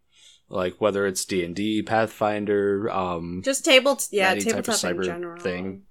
[0.47, 5.03] Like whether it's D and D, Pathfinder, um, Just table, yeah, Any tabletop in cyber
[5.05, 5.39] general.
[5.41, 5.83] thing.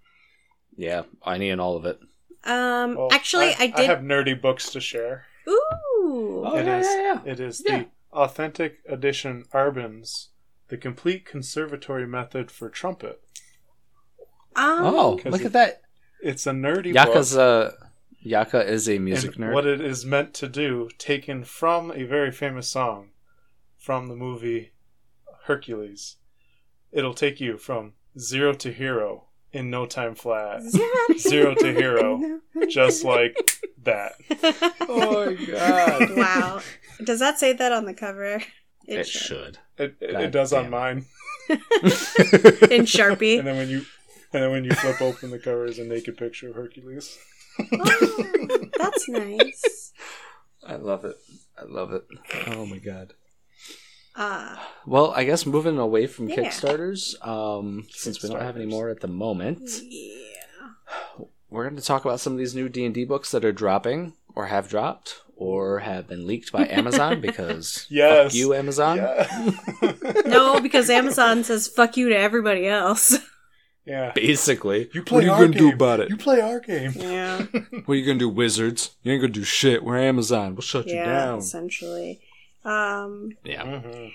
[0.76, 1.98] yeah, any and all of it.
[2.44, 3.86] Um, Well, actually, I, did.
[3.86, 5.26] have nerdy books to share.
[5.48, 7.32] Ooh, Oh It yeah, is- yeah, yeah.
[7.32, 7.78] It is Yeah.
[7.78, 10.28] the authentic edition Arbans,
[10.68, 13.20] the complete conservatory method for trumpet.
[14.56, 15.82] um, Oh, 'Cause look it- at that!
[16.22, 17.74] It's a nerdy Yaka's book.
[17.80, 17.86] uh,
[18.20, 19.52] Yaka is a music and nerd.
[19.54, 23.12] What it is meant to do, taken from a very famous song
[23.78, 24.72] from the movie
[25.44, 26.16] Hercules.
[26.92, 30.62] It'll take you from zero to hero in no time flat.
[31.18, 32.40] Zero to hero.
[32.68, 33.36] Just like
[33.82, 34.12] that.
[34.88, 36.16] oh my god!
[36.16, 36.60] wow.
[37.04, 38.42] Does that say that on the cover?
[38.86, 39.58] It should.
[39.78, 40.66] It, it, it does damn.
[40.66, 41.06] on mine.
[41.48, 43.38] In Sharpie.
[43.38, 43.84] And then when you
[44.32, 47.18] and then when you flip open the cover is a naked picture of Hercules.
[47.58, 49.92] Oh, that's nice.
[50.66, 51.16] I love it.
[51.58, 52.04] I love it.
[52.48, 53.14] Oh my god.
[54.20, 54.56] Uh,
[54.86, 56.36] Well, I guess moving away from Yeah.
[56.36, 61.24] Kickstarters, um, since we don't have any more at the moment, yeah.
[61.48, 63.52] we're going to talk about some of these new D and D books that are
[63.52, 68.24] dropping, or have dropped, or have been leaked by Amazon because Yes.
[68.32, 68.98] fuck you, Amazon.
[68.98, 69.50] Yeah.
[70.26, 73.16] No, because Amazon says fuck you to everybody else.
[73.86, 74.12] yeah.
[74.14, 75.74] Basically, You what are you our going to do game.
[75.74, 76.10] about it?
[76.10, 76.92] You play our game.
[76.96, 77.46] Yeah.
[77.86, 78.94] What are you going to do, wizards?
[79.02, 79.82] You ain't going to do shit.
[79.82, 80.54] We're Amazon.
[80.54, 81.38] We'll shut you down.
[81.38, 82.20] essentially.
[82.64, 84.10] Um, Yeah, Mhm.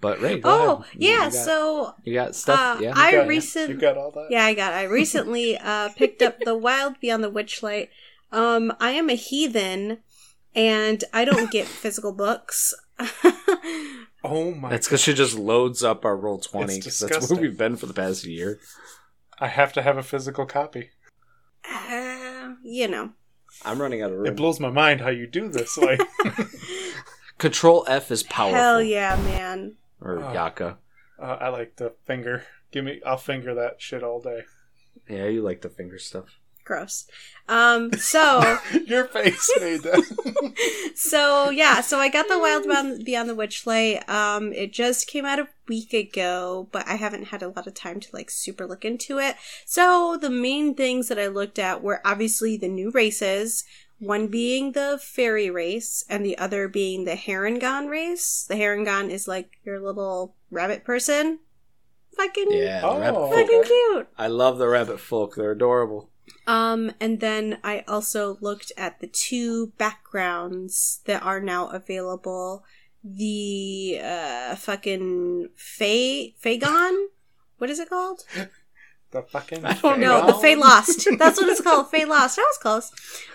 [0.00, 0.86] but Ray, oh, ahead.
[0.96, 2.78] Yeah, you got, so you got stuff.
[2.78, 4.28] uh, yeah, I You got- recent- You got all that?
[4.30, 4.72] Yeah, I got.
[4.72, 7.88] I recently uh, picked up the Wild Beyond the Witchlight.
[8.32, 9.98] Um, I am a heathen,
[10.54, 12.74] and I don't get physical books.
[14.24, 16.78] Oh my that's because she just loads up our roll twenty.
[16.78, 18.58] It's 'cause that's where we've been for the past year.
[19.38, 20.90] I have to have a physical copy.
[21.64, 23.12] uh, you know.
[23.64, 24.26] I'm running out of room.
[24.26, 25.76] It blows my mind how you do this.
[25.78, 26.00] Like
[27.38, 28.58] Control F is powerful.
[28.58, 29.74] Hell yeah, man.
[30.00, 30.32] Or Oh.
[30.32, 30.78] Yaka.
[31.20, 32.44] uh, I like the finger.
[32.72, 34.42] Give me I'll finger that shit all day.
[35.08, 36.37] Yeah, you like the finger stuff.
[36.68, 37.06] Gross.
[37.48, 40.52] Um, so Your face made that.
[40.94, 44.06] so yeah, so I got the Wild Beyond, Beyond the Witchlight.
[44.06, 47.72] Um, it just came out a week ago, but I haven't had a lot of
[47.72, 49.36] time to like super look into it.
[49.64, 53.64] So the main things that I looked at were obviously the new races.
[53.98, 58.44] One being the fairy race, and the other being the Harengon race.
[58.46, 61.38] The Harengon is like your little rabbit person.
[62.14, 63.30] Fucking, Yeah, the Oh.
[63.32, 64.08] fucking cute.
[64.18, 65.34] I love the rabbit folk.
[65.34, 66.10] They're adorable.
[66.46, 72.64] Um, and then I also looked at the two backgrounds that are now available.
[73.04, 77.06] The uh fucking Fay Fagon?
[77.58, 78.24] What is it called?
[79.12, 80.26] the fucking I don't No, know.
[80.26, 81.08] the Fey Lost.
[81.18, 81.90] That's what it's called.
[81.90, 82.38] Fey Lost.
[82.38, 82.92] I was close.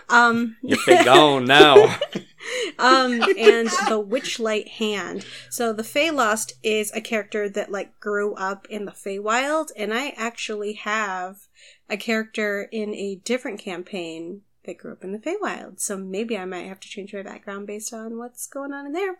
[0.09, 1.75] Um You're fake gone now.
[2.77, 5.25] um and the Witchlight Hand.
[5.49, 9.93] So the Fey Lost is a character that like grew up in the Feywild, and
[9.93, 11.47] I actually have
[11.93, 15.79] a character in a different campaign that grew up in the Feywild.
[15.79, 18.93] So maybe I might have to change my background based on what's going on in
[18.93, 19.17] there.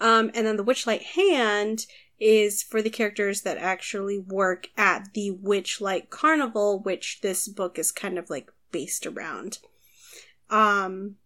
[0.00, 1.86] Um, and then the Witchlight Hand
[2.18, 7.90] is for the characters that actually work at the Witchlight Carnival, which this book is
[7.90, 9.58] kind of like based around.
[10.50, 11.16] Um,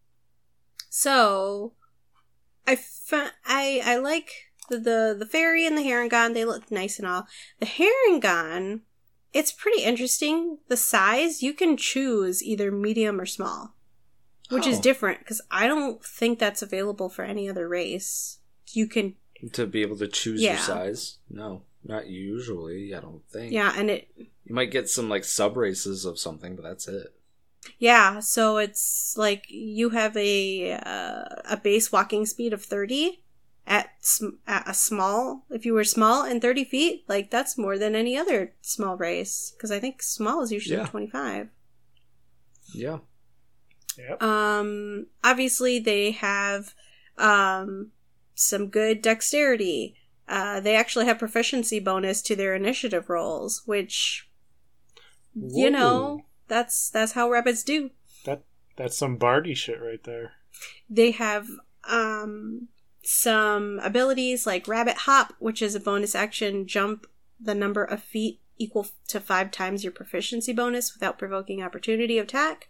[0.89, 1.73] so
[2.67, 4.31] I fa- I I like
[4.69, 6.35] the, the the fairy and the Harengon.
[6.35, 7.27] They look nice and all.
[7.59, 8.83] The Harengon,
[9.35, 10.59] it's pretty interesting.
[10.69, 13.75] The size you can choose either medium or small,
[14.51, 14.83] which is Oh.
[14.83, 18.39] different because I don't think that's available for any other race.
[18.73, 19.17] You can
[19.53, 20.53] To be able to choose Yeah.
[20.55, 21.19] your size?
[21.29, 22.95] No, not usually.
[22.95, 23.53] I don't think.
[23.53, 27.09] yeah, and it You might get some like sub races of something, but that's it.
[27.79, 33.24] Yeah, so it's like you have a uh, a base walking speed of thirty
[33.67, 35.45] at sm- at a small.
[35.51, 39.53] If you were small and thirty feet, like that's more than any other small race
[39.57, 40.87] because I think small is usually Yeah.
[40.87, 41.49] twenty five.
[42.75, 42.99] Yeah.
[43.99, 44.23] Yep.
[44.23, 46.75] Um, obviously they have
[47.19, 47.93] um
[48.35, 49.95] some good dexterity.
[50.27, 54.29] Uh, they actually have proficiency bonus to their initiative rolls, which
[55.35, 57.91] you know that's that's how rabbits do.
[58.25, 58.43] That
[58.77, 60.33] that's some Barty shit right there.
[60.89, 61.47] They have
[61.89, 62.69] um
[63.07, 67.07] some abilities like Rabbit Hop, which is a bonus action jump
[67.41, 72.25] the number of feet equal to five times your proficiency bonus without provoking opportunity of
[72.27, 72.69] attack.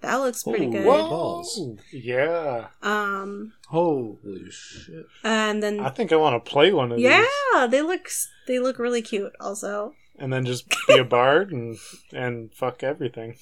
[0.00, 0.84] That looks pretty Ooh, good.
[0.84, 1.08] whoa.
[1.08, 1.60] balls.
[1.92, 2.66] Yeah.
[2.82, 5.06] Um Holy shit.
[5.22, 7.06] and then I think I want to play one of these.
[7.06, 9.94] yeah, they look s- they look really cute also.
[10.18, 11.76] And then just be a bard and
[12.12, 13.36] and fuck everything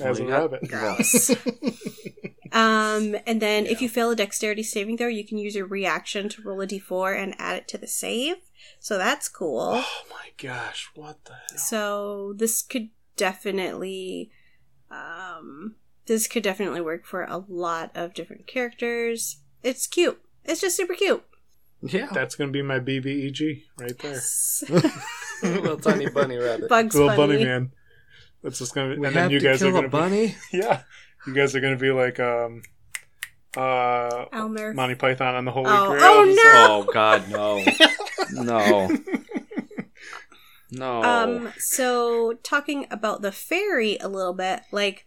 [0.00, 0.68] as a you got- rabbit.
[0.68, 1.34] Gross.
[2.52, 6.28] Um and then if you fail a dexterity saving throw, you can use your reaction
[6.28, 8.36] to roll a d4 and add it to the save.
[8.78, 9.70] So that's cool.
[9.74, 11.58] Oh my gosh, what the hell?
[11.58, 14.30] So this could definitely
[14.88, 15.74] um
[16.06, 19.38] this could definitely work for a lot of different characters.
[19.64, 20.20] It's cute.
[20.44, 21.24] It's just super cute.
[21.86, 22.08] Yeah.
[22.12, 24.20] That's gonna be my BBEG right there.
[25.42, 26.68] little tiny bunny rabbit.
[26.68, 27.34] Bugs Little Bunny.
[27.34, 27.72] bunny man.
[28.42, 28.88] That's just gonna.
[28.90, 30.26] We and have then you to guys are kill gonna a bunny.
[30.28, 30.82] Be, yeah,
[31.26, 32.62] you guys are gonna be like um,
[33.56, 34.72] uh, Elmer.
[34.72, 36.02] Monty Python on the Holy Oh, Grail.
[36.04, 36.66] oh, Just no!
[36.68, 37.64] Oh God, no,
[38.42, 38.90] no,
[40.70, 41.02] no.
[41.02, 45.06] Um so talking about the fairy a little bit, like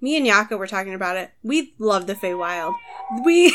[0.00, 1.30] me and Yaka were talking about it.
[1.42, 2.74] We love the Feywild.
[3.24, 3.54] We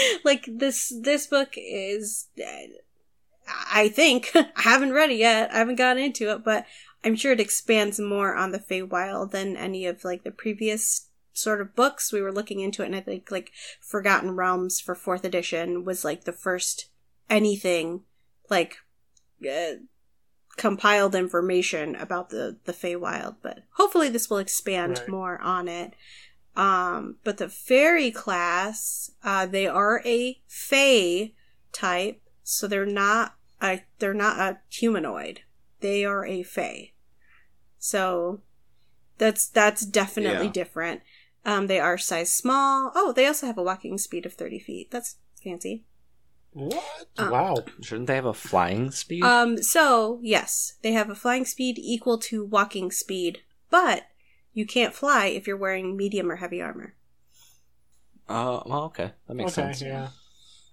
[0.24, 2.28] like this this book is
[3.72, 5.50] I think I haven't read it yet.
[5.52, 6.66] I haven't gotten into it, but
[7.04, 11.60] I'm sure it expands more on the Feywild than any of like the previous sort
[11.60, 12.12] of books.
[12.12, 16.04] We were looking into it and I think like Forgotten Realms for 4th edition was
[16.04, 16.90] like the first
[17.30, 18.02] anything
[18.50, 18.78] like
[19.48, 19.76] uh,
[20.56, 25.08] compiled information about the the Feywild, but hopefully this will expand Right.
[25.08, 25.94] more on it.
[26.58, 31.34] Um, but the fairy class, uh, they are a Fey
[31.72, 35.42] type, so they're not a they're not a humanoid.
[35.80, 36.94] They are a Fey.
[37.78, 38.40] So
[39.18, 40.52] that's that's definitely Yeah.
[40.52, 41.02] different.
[41.44, 42.90] Um, they are size small.
[42.96, 44.90] Oh, they also have a walking speed of thirty feet.
[44.90, 45.84] That's fancy.
[46.52, 47.06] What?
[47.16, 47.64] Uh, wow.
[47.82, 49.22] Shouldn't they have a flying speed?
[49.22, 54.08] Um, so yes, they have a flying speed equal to walking speed, but
[54.58, 56.94] you can't fly if you're wearing medium or heavy armor.
[58.28, 59.82] Oh, well, okay, that makes okay, sense.
[59.82, 60.08] yeah.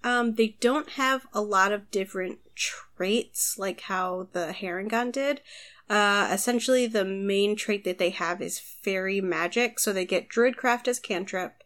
[0.04, 5.40] Um, they don't have a lot of different traits like how the Harengon did.
[5.88, 10.88] Uh, essentially, the main trait that they have is fairy magic, so they get Druidcraft
[10.88, 11.62] as cantrip.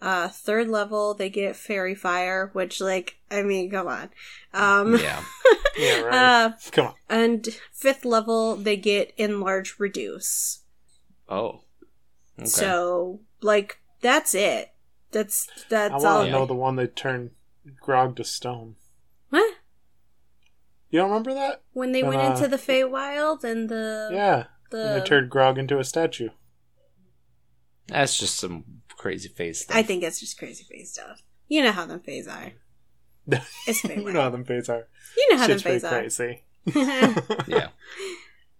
[0.00, 4.10] Uh, third level, they get fairy fire, which, like, I mean, come on.
[4.52, 5.22] Um, Yeah.
[5.78, 6.14] Yeah, right.
[6.14, 6.94] uh, Come on.
[7.08, 10.60] and fifth level, they get enlarge reduce.
[11.30, 11.62] Oh.
[12.42, 12.50] Okay.
[12.50, 14.72] So, like, that's it.
[15.10, 16.24] That's that's I that's want all.
[16.24, 17.30] to know the one that turned
[17.80, 18.76] Grog to stone.
[19.30, 19.54] What?
[20.90, 21.62] You don't remember that?
[21.72, 24.44] When they And, went uh, into the Feywild and the yeah.
[24.70, 26.30] the And they turned Grog into a statue.
[27.88, 28.64] That's just some
[28.96, 29.76] crazy face stuff.
[29.76, 31.22] I think it's just crazy face stuff.
[31.48, 32.52] You know how them phase are.
[33.66, 34.88] It's you know how them fates are.
[35.16, 36.24] You know how them Shit's pretty phase are.
[36.24, 36.44] crazy.
[37.48, 37.68] Yeah.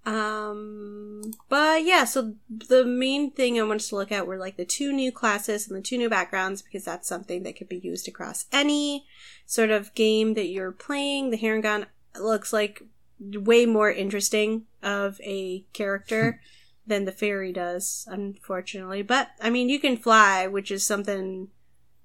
[0.05, 4.65] um, but yeah, so the main thing I wanted to look at were like the
[4.65, 8.09] two new classes and the two new backgrounds because that's something that could be used
[8.09, 9.07] across any
[9.47, 11.31] sort of game that you're playing.
[11.31, 11.87] The Harengon
[12.21, 12.83] looks like
[13.21, 16.41] way more interesting of a character
[16.87, 19.03] than the fairy does, unfortunately.
[19.03, 21.49] But I mean, you can fly, which is something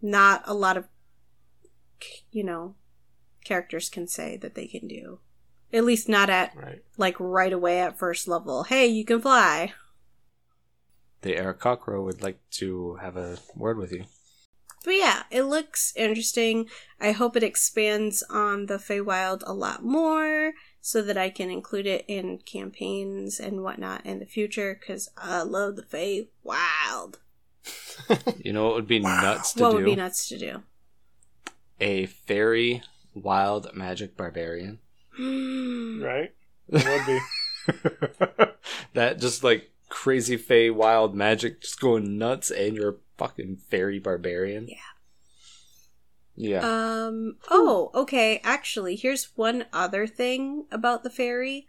[0.04, 0.88] not a lot of
[2.32, 2.76] you know
[3.44, 5.20] characters can say that they can do.
[5.74, 6.82] At least not at right.
[6.98, 8.64] like right away at first level.
[8.64, 9.74] Hey, you can fly.
[11.22, 14.06] the Aarakocra would like to have a word with you.
[14.86, 16.70] But yeah, it looks interesting.
[17.02, 21.86] I hope it expands on the Feywild a lot more so that I can include
[21.88, 27.16] it in campaigns and whatnot in the future because I love the Feywild.
[28.40, 29.76] You know what would be nuts to what do?
[29.78, 30.64] would be nuts to do?
[31.82, 32.82] a fairy
[33.14, 34.80] wild magic barbarian.
[36.04, 36.34] right?
[36.70, 38.46] It would be.
[38.94, 44.00] that just like crazy fey wild magic just going nuts and you're a fucking fairy
[44.00, 44.68] barbarian.
[44.68, 44.76] Yeah.
[46.36, 46.60] Yeah.
[46.60, 47.38] Um.
[47.50, 48.40] Oh, okay.
[48.44, 51.68] Actually, here's one other thing about the fairy.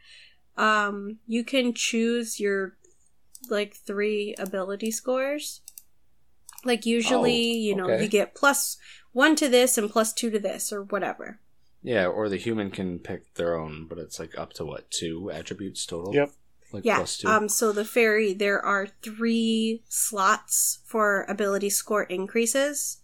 [0.59, 2.77] Um, you can choose your
[3.49, 5.63] like three ability scores.
[6.65, 8.03] Like usually, Oh, you know, okay.
[8.03, 8.77] you get plus
[9.13, 11.41] one to this and plus two to this or whatever.
[11.83, 15.31] Yeah, or the human can pick their own, but it's like up to what, two
[15.31, 16.15] attributes total?
[16.15, 16.33] Yep.
[16.73, 16.97] Like yeah.
[16.97, 17.29] plus two.
[17.29, 17.49] Um.
[17.49, 22.99] So the fairy, there are three slots for ability score increases.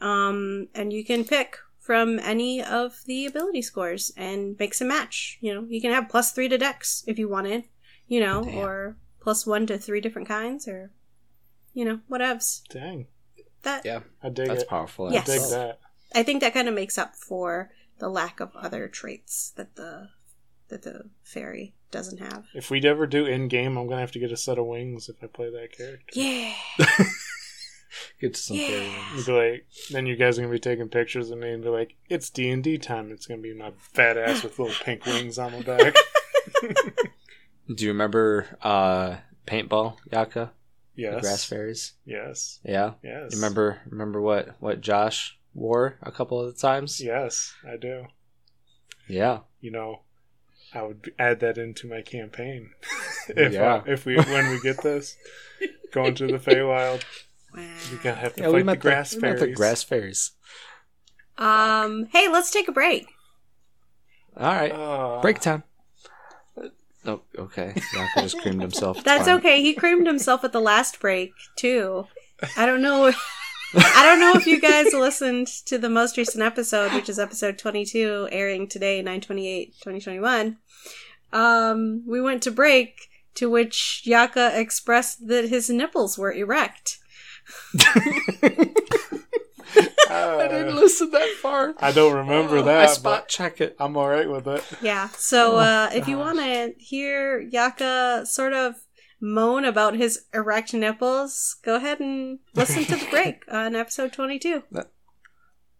[0.00, 5.38] Um, and you can pick from any of the ability scores and mix and match.
[5.40, 7.64] You know, you can have plus three to dex if you wanted,
[8.06, 8.58] you know, Damn.
[8.58, 10.92] or plus one to three different kinds, or
[11.74, 12.62] you know, whatevs.
[12.68, 13.06] Dang.
[13.62, 14.68] That yeah, I dig that's it.
[14.68, 15.08] powerful.
[15.08, 15.26] in Yes.
[15.26, 15.80] Dig that.
[16.14, 17.70] I think that kind of makes up for
[18.00, 20.08] the lack of other traits that the
[20.68, 22.44] that the fairy doesn't have.
[22.54, 25.08] If we'd ever do in game, I'm gonna have to get a set of wings
[25.08, 26.12] if I play that character.
[26.14, 26.52] Yeah.
[28.20, 28.68] Get to some Yeah.
[28.68, 29.16] fairy ones.
[29.16, 31.68] You'd be like, then you guys are gonna be taking pictures of me and be
[31.70, 35.04] like, "It's D and D time." It's gonna be my fat ass with little pink
[35.06, 35.94] wings on my back.
[37.74, 40.52] Do you remember uh paintball, Yaka?
[40.96, 41.20] The yes.
[41.20, 41.92] grass fairies?
[42.04, 42.60] Yes.
[42.64, 42.92] Yeah.
[43.02, 43.32] Yes.
[43.32, 47.00] You remember remember what what Josh wore a couple of times?
[47.00, 48.06] Yes, I do.
[49.08, 49.40] Yeah.
[49.60, 50.00] You know,
[50.72, 52.70] I would add that into my campaign
[53.28, 53.74] if Yeah.
[53.76, 55.16] uh, if we when we get this
[55.92, 57.02] going to the Feywild,
[57.54, 57.68] Wow.
[57.90, 59.40] we gotta have to Yeah, we fight met the grass we met fairies.
[59.40, 60.30] the grass fairies.
[61.38, 62.06] Um.
[62.12, 63.06] Hey, let's take a break.
[64.36, 64.70] All right.
[64.72, 65.64] Uh, Break time.
[67.06, 67.74] Oh, okay.
[67.94, 69.02] Yaka just creamed himself.
[69.04, 69.38] That's fine.
[69.38, 69.62] okay.
[69.62, 72.06] He creamed himself at the last break too.
[72.56, 73.12] I don't know.
[73.76, 77.58] I don't know if you guys listened to the most recent episode, which is episode
[77.58, 80.56] 22, airing today, 928-2021.
[81.32, 86.98] Um, we went to break, to which Yaka expressed that his nipples were erect.
[90.12, 91.74] I didn't uh, listen that far.
[91.78, 92.88] I don't remember Oh, that.
[92.88, 93.76] I spot check it.
[93.78, 94.64] I'm all right with it.
[94.82, 95.08] Yeah.
[95.16, 98.74] So, uh, if you want to hear Yaka sort of
[99.20, 104.62] moan about his erect nipples, go ahead and listen to the break on episode 22.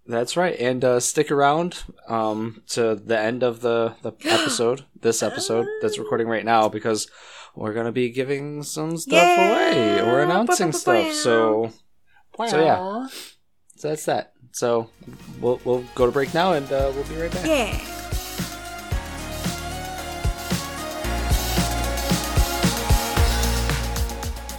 [0.07, 5.23] That's right, and uh, stick around um, to the end of the, the episode, this
[5.23, 7.09] episode that's recording right now, because
[7.55, 9.49] we're gonna be giving some stuff Yeah.
[9.51, 10.03] away.
[10.03, 11.71] We're announcing stuff, so
[12.49, 13.07] So, yeah.
[13.77, 14.33] so that's that.
[14.53, 14.91] So
[15.41, 17.47] we'll we'll go to break now, and uh, we'll be right back.
[17.47, 18.00] Yeah.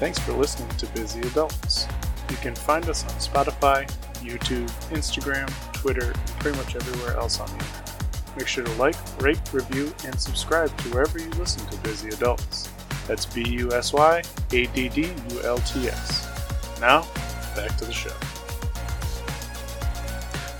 [0.01, 1.87] Thanks for listening to Busy Adults.
[2.31, 7.45] You can find us on Spotify, YouTube, Instagram, Twitter, and pretty much everywhere else on
[7.45, 8.35] the internet.
[8.35, 12.67] Make sure to like, rate, review, and subscribe to wherever you listen to Busy Adults.
[13.07, 14.23] That's B U S Y
[14.53, 16.79] A D D U L T S.
[16.81, 17.01] Now,
[17.55, 18.09] back to the show.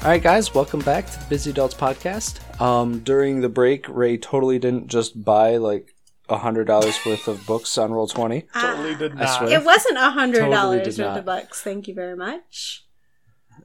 [0.04, 2.62] All right, guys, welcome back to the Busy Adults podcast.
[2.62, 5.96] Um, during the break, Ray totally didn't just buy like
[6.38, 8.48] hundred dollars worth of books on Roll Twenty.
[8.54, 9.38] Totally did not.
[9.38, 9.50] swear.
[9.60, 11.18] It wasn't a hundred dollars did worth not.
[11.20, 11.62] of books.
[11.62, 12.86] Thank you very much.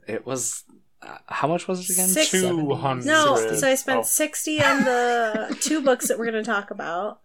[0.07, 0.65] It was
[1.03, 2.09] uh, how much was it again?
[2.09, 3.05] Six- 200.
[3.07, 4.03] No, so I spent Oh.
[4.03, 7.21] sixty on the two books that we're going to talk about,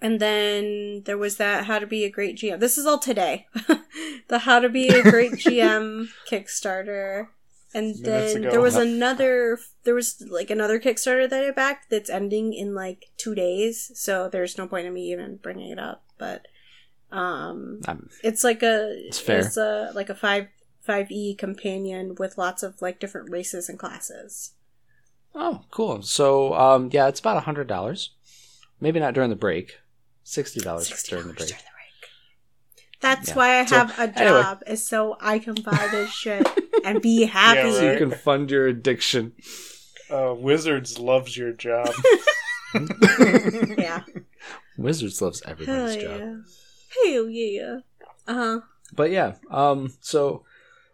[0.00, 3.46] and then there was that "How to Be a Great GM." This is all today.
[4.28, 7.28] the "How to Be a Great GM" Kickstarter,
[7.74, 9.58] and then there was another.
[9.84, 13.90] There was like another Kickstarter that I backed that's ending in like two days.
[13.94, 16.04] So there's no point in me even bringing it up.
[16.18, 16.46] But
[17.10, 17.80] um,
[18.22, 19.40] it's like a It's fair.
[19.40, 20.48] It's a like a five
[20.80, 24.52] five E companion with lots of like different races and classes.
[25.34, 26.02] oh, cool.
[26.02, 28.10] So, um, yeah, it's about a hundred dollars.
[28.80, 29.78] Maybe not during the break.
[30.24, 31.54] Sixty dollars during the $60 break.
[33.02, 33.26] During the break.
[33.26, 33.34] That's Yeah.
[33.36, 34.42] why I So, have a anyway.
[34.42, 36.46] job, is so I can buy this shit
[36.84, 37.68] and be happy.
[37.68, 39.32] Yeah, So you can fund your addiction.
[40.10, 41.92] Uh, Wizards loves your job.
[43.78, 44.02] yeah.
[44.78, 46.20] Wizards loves Hell everybody's job.
[46.20, 47.12] yeah.
[47.12, 47.78] Hell yeah.
[48.26, 48.60] Uh huh.
[48.94, 50.44] But yeah, um, so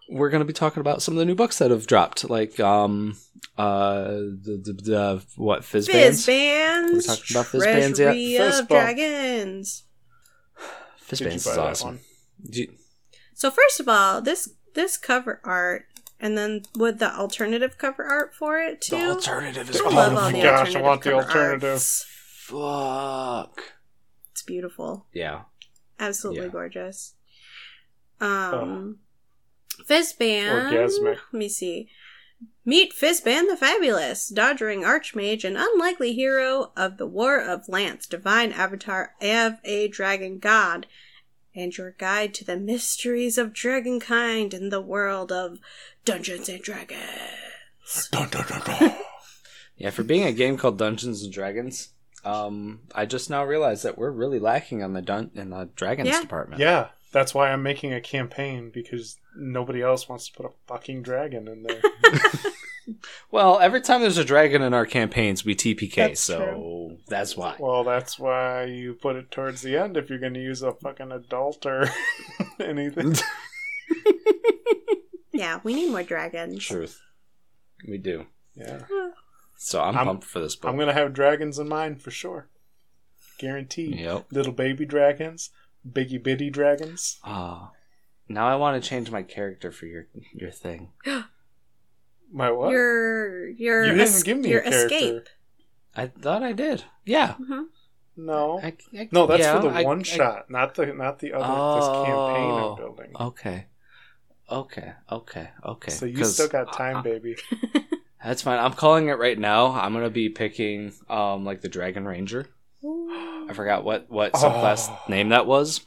[0.08, 3.16] we're gonna be talking about some of the new books that have dropped, like um,
[3.56, 7.08] uh, the, the, the what fizz Fizz bands, bands.
[7.08, 8.12] We're talking about Fizban's yet?
[8.12, 8.80] Treasury Fizz of bump.
[8.80, 9.84] dragons.
[11.08, 11.88] Did you Fizban's is awesome.
[11.88, 12.00] one?
[12.44, 12.72] You-
[13.34, 15.86] So first of all, this this cover art,
[16.20, 18.96] and then with the alternative cover art for it too.
[18.96, 21.64] the alternative is I Oh love my all the gosh, I want the alternative.
[21.72, 22.06] arts.
[22.42, 23.62] Fuck.
[24.32, 25.42] It's beautiful, Yeah.
[25.98, 26.48] absolutely Yeah.
[26.52, 27.14] gorgeous.
[28.20, 28.98] Um,
[29.88, 30.70] Fizban.
[30.70, 31.18] Orgasmic.
[31.32, 31.88] Let me see.
[32.64, 38.52] Meet Fizban the Fabulous, dodgering archmage and unlikely hero of the War of Lance, divine
[38.52, 40.86] avatar of a dragon god,
[41.54, 45.58] and your guide to the mysteries of dragonkind in the world of
[46.04, 47.00] Dungeons and Dragons.
[48.12, 48.94] Dun, dun, dun, dun.
[49.78, 51.88] Yeah, for being a game called Dungeons and Dragons,
[52.24, 56.08] um, I just now realized that we're really lacking on the dun- in the dragons
[56.10, 56.20] Yeah.
[56.20, 56.60] department.
[56.60, 61.02] yeah, that's why I'm making a campaign because nobody else wants to put a fucking
[61.02, 61.82] dragon in there.
[63.30, 66.96] Well, every time there's a dragon in our campaigns, we TPK, That's so true.
[67.06, 67.54] that's why.
[67.58, 70.72] well, that's why you put it towards the end if you're going to use a
[70.72, 71.90] fucking adult or
[72.58, 73.14] anything.
[75.32, 76.64] Yeah, we need more dragons.
[76.64, 77.00] Truth.
[77.86, 78.26] We do.
[78.56, 78.80] Yeah,
[79.56, 80.68] So I'm, I'm- pumped for this book.
[80.68, 82.48] I'm going to have dragons in mind for sure.
[83.38, 83.94] Guaranteed.
[84.00, 84.26] Yep.
[84.32, 85.50] Little baby dragons,
[85.92, 87.18] biggy bitty dragons.
[87.24, 87.72] Ah.
[88.28, 90.90] now I want to change my character for your your thing.
[92.32, 92.70] My what?
[92.70, 94.94] Your your You didn't es- give me a your character.
[94.94, 95.28] escape.
[95.96, 96.84] I thought I did.
[97.04, 97.34] Yeah.
[97.34, 97.62] hmm
[98.16, 98.58] no.
[98.62, 101.32] I, I- no, that's yeah, for the I- one I- shot, not the not the
[101.32, 102.70] other this campaign Oh.
[102.72, 103.12] I'm building.
[103.18, 103.66] Okay.
[104.50, 104.92] Okay.
[105.10, 105.48] Okay.
[105.64, 105.90] Okay.
[105.90, 107.36] so you still got time, I- baby.
[108.24, 108.58] That's fine.
[108.58, 109.68] I'm calling it right now.
[109.72, 112.46] I'm gonna be picking um like the Dragon Ranger.
[113.10, 115.00] I forgot what what subclass Oh.
[115.08, 115.80] name that was,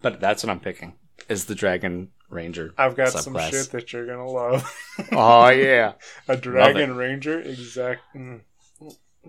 [0.00, 0.94] but that's what I'm picking.
[1.28, 2.72] Is the Dragon Ranger?
[2.78, 4.72] I've got some shit that you're gonna love.
[5.12, 5.92] Oh yeah.
[6.28, 8.02] a dragon ranger, exact.
[8.14, 8.40] Mm.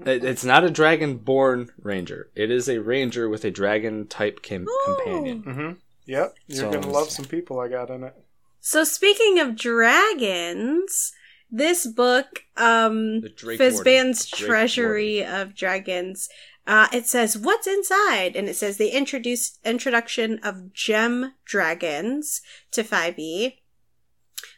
[0.06, 2.30] It- It's not a dragon-born ranger.
[2.36, 4.96] It is a ranger with a dragon type com- Ooh.
[4.98, 5.44] companion.
[5.44, 5.72] hmm
[6.06, 8.14] Yep, you're So- gonna love some people I got in it.
[8.60, 11.14] So speaking of dragons,
[11.52, 14.14] this book, um, The Drake Warden.
[14.16, 16.30] Treasury of Dragons,
[16.66, 22.41] uh, it says what's inside, and it says the introduced introduction of gem dragons
[22.72, 23.57] to 5e.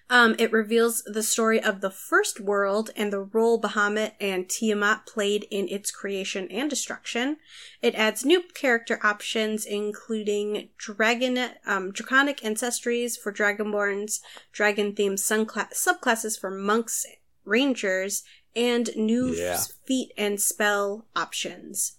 [0.08, 5.08] Um, it reveals the story of the first world and the role Bahamut and Tiamat
[5.08, 7.38] played in its creation and destruction.
[7.82, 14.20] It adds new character options, including dragon, um, draconic ancestries for dragonborns,
[14.51, 17.03] dragon-themed suncla- subclasses for monks,
[17.43, 18.24] rangers,
[18.56, 19.60] and new Yeah.
[19.86, 21.95] feat and spell options.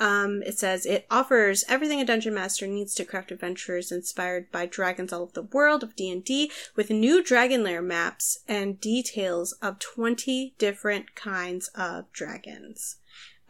[0.00, 4.66] Um, it says it offers everything a dungeon master needs to craft adventures inspired by
[4.66, 9.78] dragons all over the world of D&D with new dragon lair maps and details of
[9.78, 12.96] 20 different kinds of dragons.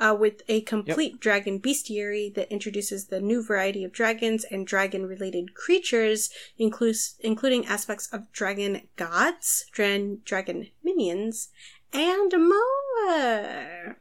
[0.01, 5.05] Uh, with a complete dragon bestiary that introduces the new variety of dragons and dragon
[5.05, 11.49] related creatures, inclus- including aspects of dragon gods, dran- dragon minions,
[11.93, 13.97] and more.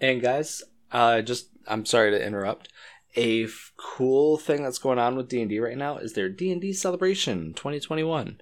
[0.00, 0.62] And guys,
[0.94, 2.68] uh, just I'm sorry to interrupt.
[3.16, 6.28] A f- cool thing that's going on with D and D right now is their
[6.28, 8.40] D and D celebration 2021.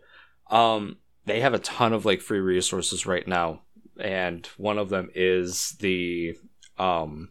[0.51, 3.63] Um, they have a ton of like free resources right now,
[3.99, 6.37] and one of them is the
[6.79, 7.31] um,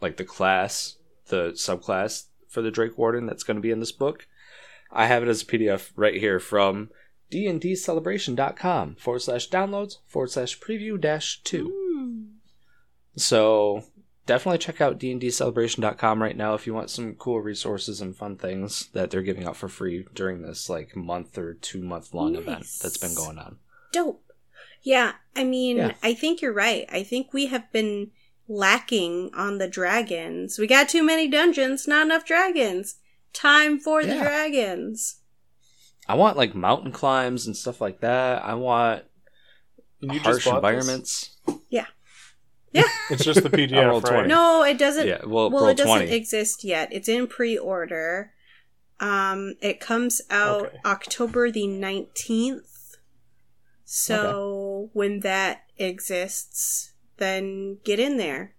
[0.00, 0.96] like the class,
[1.28, 4.26] the subclass for the Drake Warden that's going to be in this book.
[4.90, 6.90] I have it as a PDF right here from
[7.30, 12.28] dndcelebration.com forward slash downloads forward slash preview dash two.
[13.16, 13.84] So
[14.26, 18.88] definitely check out dndcelebration.com right now if you want some cool resources and fun things
[18.92, 22.66] that they're giving out for free during this like month or two month long event
[22.82, 23.58] that's been going on.
[23.92, 24.24] dope.
[24.84, 25.92] Yeah, I mean, Yeah.
[26.02, 26.86] I think you're right.
[26.90, 28.10] I think we have been
[28.48, 30.58] lacking on the dragons.
[30.58, 32.96] We got too many dungeons, not enough dragons.
[33.32, 35.20] Time for the dragons.
[36.08, 38.44] I want like mountain climbs and stuff like that.
[38.44, 39.04] I want
[40.00, 41.20] you harsh environments.
[41.20, 41.31] This?
[43.10, 44.12] It's just the I rolled PDF, right?
[44.26, 44.28] 20.
[44.28, 45.06] No, it doesn't.
[45.06, 46.10] Yeah, well, well, it doesn't 20.
[46.10, 46.88] exist yet.
[46.92, 48.32] It's in pre-order.
[49.00, 50.78] Um, it comes out Okay.
[50.86, 52.96] October the nineteenth.
[53.84, 58.54] So when that exists, then get in there.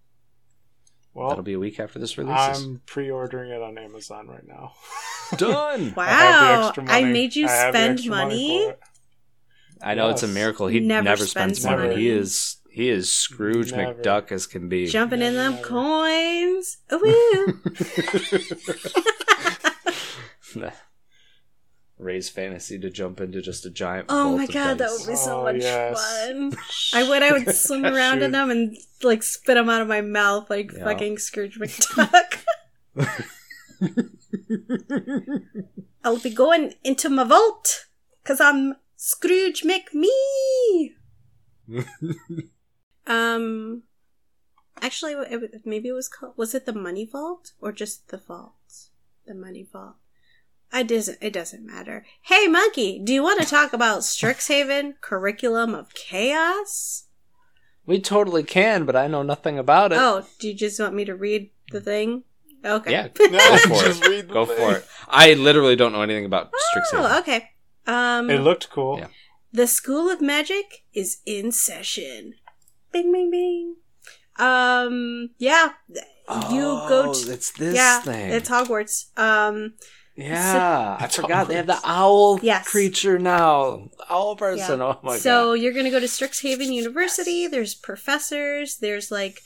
[1.13, 2.63] Well, That'll be a week after this releases.
[2.65, 4.73] I'm pre-ordering it on Amazon right now.
[5.37, 5.93] Done.
[5.95, 8.73] Wow, I, have the extra I made you I spend extra money.
[9.81, 10.67] I know it's a miracle.
[10.67, 11.89] He Never never, spends spends money.
[11.89, 12.01] money.
[12.01, 13.93] He is he is Scrooge Never.
[13.93, 14.87] McDuck as can be.
[14.87, 16.77] Jumping in them coins.
[16.93, 17.59] Ooh.
[21.97, 24.07] Ray's fantasy to jump into just a giant.
[24.09, 26.25] oh my of god, that would be so Oh, much yes.
[26.25, 26.53] fun.
[26.93, 27.23] I would.
[27.23, 30.71] I would swim around in them and like spit them out of my mouth like
[30.73, 30.83] Yeah.
[30.83, 32.43] fucking Scrooge McDuck.
[36.03, 37.85] I'll be going into my vault
[38.21, 40.89] because I'm Scrooge McMee.
[43.07, 43.83] Um,
[44.81, 46.33] actually, it, maybe it was called.
[46.37, 48.53] Was it the Money Vault or just the Vault?
[49.25, 49.95] The Money Vault.
[50.73, 51.17] It doesn't.
[51.21, 52.05] It doesn't matter.
[52.23, 57.05] Hey, monkey, do you want to talk about Strixhaven Curriculum of Chaos?
[57.85, 59.97] We totally can, but I know nothing about it.
[59.99, 62.23] Oh, do you just want me to read the thing?
[62.65, 62.91] Okay.
[62.91, 63.27] Yeah, go
[63.57, 64.07] for Just it.
[64.09, 64.55] read the Go thing.
[64.57, 64.87] for it.
[65.09, 66.93] I literally don't know anything about Strixhaven.
[67.11, 67.49] Oh, okay.
[67.85, 68.99] Um, It looked cool.
[68.99, 69.07] Yeah.
[69.51, 72.35] The School of Magic is in session.
[72.93, 73.75] Bing, bing, bing.
[74.37, 75.73] Um, yeah.
[76.51, 77.31] You go Oh, to.
[77.33, 78.29] It's this yeah, thing.
[78.31, 79.07] it's Hogwarts.
[79.19, 79.73] Um,
[80.15, 82.67] yeah, I forgot they have the owl Yes.
[82.67, 83.89] creature now.
[84.09, 84.79] Owl person.
[84.79, 84.85] Yeah.
[84.85, 85.21] Oh my so god.
[85.21, 87.47] So you're gonna go to Strixhaven University.
[87.47, 88.77] There's professors.
[88.77, 89.41] There's like,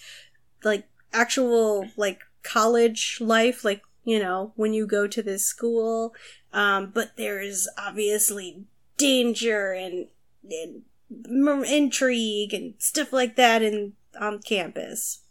[0.63, 3.63] like actual like college life.
[3.65, 6.13] Like you know when you go to this school.
[6.53, 8.65] Um, but there's obviously
[8.97, 10.07] danger and
[10.49, 15.21] and intrigue and stuff like that in on campus.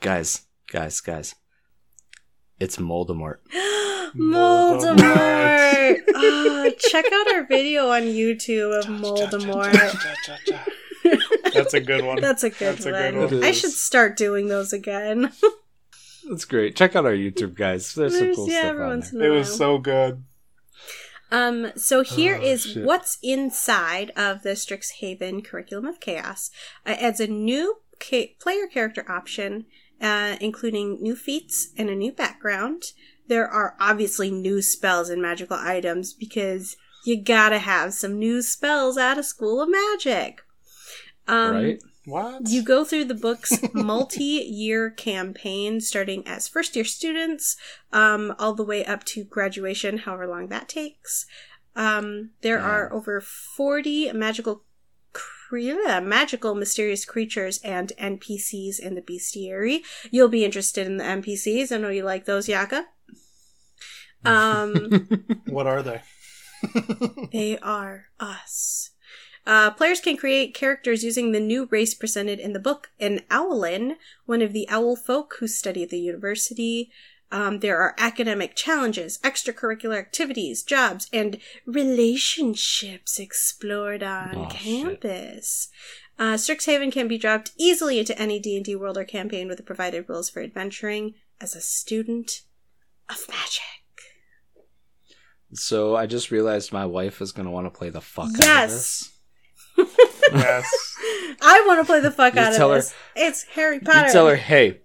[0.00, 1.34] Guys, guys, guys.
[2.58, 3.36] It's Moldemort.
[4.16, 5.96] Moldemort.
[6.14, 9.72] Ah, check out our video on YouTube of Moldemort.
[11.54, 12.20] That's a good one.
[12.20, 13.14] That's a good That's a one.
[13.14, 13.44] good one.
[13.44, 15.32] I should start doing those again.
[16.28, 16.76] That's great.
[16.76, 17.94] Check out our YouTube, guys.
[17.94, 19.32] There's some cool yeah, stuff on there.
[19.32, 20.22] It was so good.
[21.30, 22.84] Um, so here Oh, is shit.
[22.84, 26.50] what's inside of the Strixhaven Curriculum of Chaos.
[26.86, 29.66] Uh, It adds a new ca- player character option,
[30.00, 32.82] uh, including new feats and a new background.
[33.28, 38.98] There are obviously new spells and magical items because you gotta have some new spells
[38.98, 40.42] at a school of magic.
[41.28, 41.82] Um, right?
[42.06, 42.48] What?
[42.48, 47.56] You go through the book's multi-year campaign, starting as first-year students,
[47.92, 51.26] um, all the way up to graduation, however long that takes.
[51.76, 52.64] Um, there Yeah.
[52.64, 54.64] are over forty magical,
[55.12, 59.80] cre- magical, mysterious creatures and NPCs in the bestiary.
[60.10, 61.70] You'll be interested in the NPCs.
[61.70, 62.86] I know you like those, Yaka.
[64.22, 65.08] Um,
[65.46, 66.02] what are they?
[67.32, 68.89] they are us.
[69.50, 73.96] Uh, players can create characters using the new race presented in the book, an Owlin,
[74.24, 76.88] one of the owl folk who study at the university.
[77.32, 85.68] Um, there are academic challenges, extracurricular activities, jobs, and relationships explored on Oh, campus.
[86.16, 90.08] Uh, Strixhaven can be dropped easily into any D&D world or campaign with the provided
[90.08, 92.42] rules for adventuring as a student
[93.08, 93.64] of magic.
[95.54, 98.44] So I just realized my wife is gonna want to play the fuck out of
[98.44, 98.70] Yes.
[98.72, 99.10] this.
[99.76, 100.66] Yes.
[101.42, 102.94] I want to play the fuck You out tell of her- this.
[103.16, 104.06] It's Harry Potter.
[104.06, 104.80] You tell her, hey,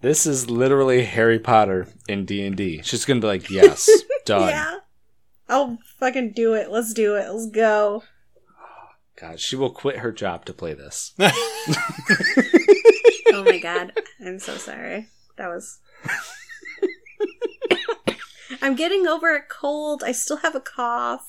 [0.00, 2.82] this is literally Harry Potter in D and D.
[2.82, 3.88] She's gonna be like, yes,
[4.24, 4.48] done.
[4.50, 4.76] Yeah.
[5.48, 6.70] I'll fucking do it.
[6.70, 7.28] Let's do it.
[7.30, 8.02] Let's go.
[9.18, 11.14] God, she will quit her job to play this.
[13.30, 13.92] Oh my god.
[14.24, 15.08] I'm so sorry.
[15.36, 15.78] That was.
[18.62, 20.02] I'm getting over a cold.
[20.04, 21.26] I still have a cough.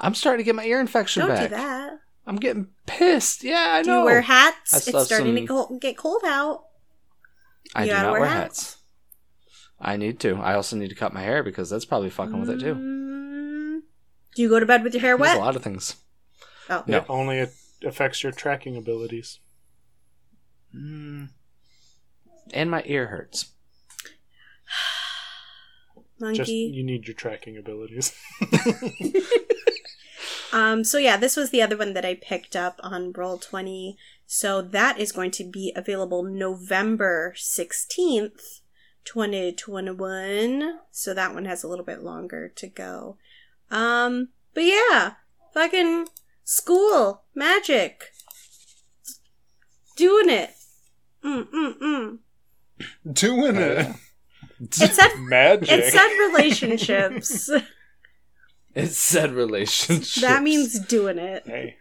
[0.00, 1.50] I'm starting to get my ear infection Don't back.
[1.50, 1.92] do that.
[2.26, 3.42] I'm getting pissed.
[3.44, 3.98] Yeah, I Do know.
[4.00, 4.72] you wear hats?
[4.74, 6.64] I It's still have starting to some- cold, get cold out.
[7.74, 8.62] I You do gotta not wear wear hats.
[8.72, 8.76] hats.
[9.80, 10.36] I need to.
[10.36, 12.74] I also need to cut my hair because that's probably fucking with it too.
[12.74, 13.80] Mm.
[14.36, 15.36] Do you go to bed with your hair There's wet?
[15.36, 15.96] a lot of things.
[16.70, 16.84] Oh.
[16.86, 16.98] No.
[16.98, 17.50] It only a-
[17.84, 19.40] affects your tracking abilities.
[20.74, 21.30] Mm.
[22.54, 23.52] And my ear hurts.
[26.20, 26.36] Monkey.
[26.38, 28.12] Just you need your tracking abilities.
[30.52, 33.96] Um, so yeah, this was the other one that I picked up on Roll Twenty.
[34.26, 38.60] So that is going to be available November sixteenth,
[39.04, 40.78] twenty twenty one.
[40.90, 43.16] So that one has a little bit longer to go.
[43.70, 45.14] Um, but yeah,
[45.54, 46.08] fucking
[46.44, 48.10] school magic,
[49.96, 50.50] doing it.
[51.24, 52.18] Mm mm mm.
[53.12, 53.94] Doing it.
[54.60, 55.70] It said Magic.
[55.70, 57.50] it said relationships.
[58.74, 60.20] It said relationships.
[60.20, 61.42] that means doing it.
[61.46, 61.76] hey,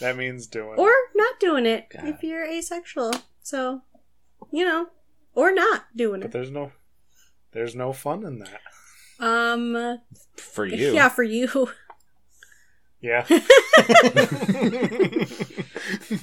[0.00, 0.94] that means doing or it.
[1.14, 2.06] not doing it God.
[2.08, 3.12] if you're asexual.
[3.42, 3.82] So,
[4.50, 4.88] you know,
[5.34, 6.32] or not doing But it.
[6.32, 6.72] But there's no,
[7.52, 8.60] there's no fun in that.
[9.18, 9.98] Um,
[10.36, 10.92] for you.
[10.94, 11.68] yeah, for you.
[13.00, 13.26] Yeah.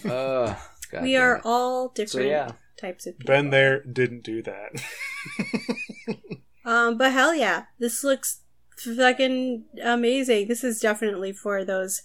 [0.06, 0.56] Uh,
[0.92, 1.42] God we are it.
[1.46, 3.34] all So different yeah, types of people.
[3.34, 4.84] Been there, didn't do that.
[6.66, 8.40] Um, but hell yeah, this looks
[8.78, 10.48] fucking amazing.
[10.48, 12.02] This is definitely for those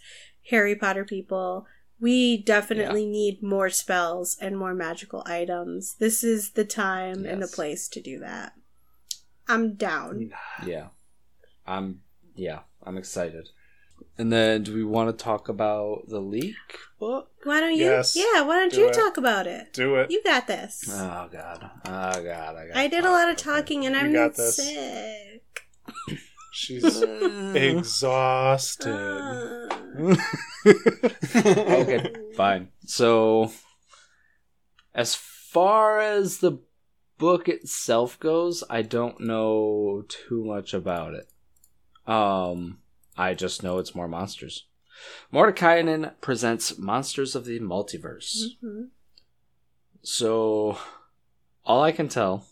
[0.50, 1.66] Harry Potter people.
[2.00, 5.96] We definitely need more spells and more magical items.
[5.98, 8.52] This is the time and the place to do that.
[9.48, 10.30] I'm down.
[10.64, 10.88] Yeah.
[11.66, 12.00] I'm
[12.36, 13.48] yeah, I'm excited.
[14.16, 16.54] And then do we want to talk about the leak
[17.00, 17.30] book?
[17.44, 17.84] Why don't you?
[17.86, 18.14] Yes.
[18.16, 18.94] Yeah, why don't Do you it.
[18.94, 19.72] talk about it?
[19.72, 20.10] Do it.
[20.10, 20.84] You got this.
[20.88, 21.70] Oh god.
[21.84, 22.56] Oh god.
[22.56, 24.56] I, got I did a lot of talking and You I'm got not this.
[24.56, 25.42] sick.
[26.58, 27.02] She's
[27.54, 28.92] exhausted.
[30.66, 32.68] Okay, fine.
[32.84, 33.52] So,
[34.94, 36.58] as far as the
[37.16, 41.28] book itself goes, I don't know too much about it.
[42.10, 42.78] Um,
[43.16, 44.66] I just know it's more monsters.
[45.32, 48.36] Mordenkainen presents Monsters of the Multiverse.
[48.62, 48.88] mhm.
[50.02, 50.78] So,
[51.64, 52.46] all I can tell,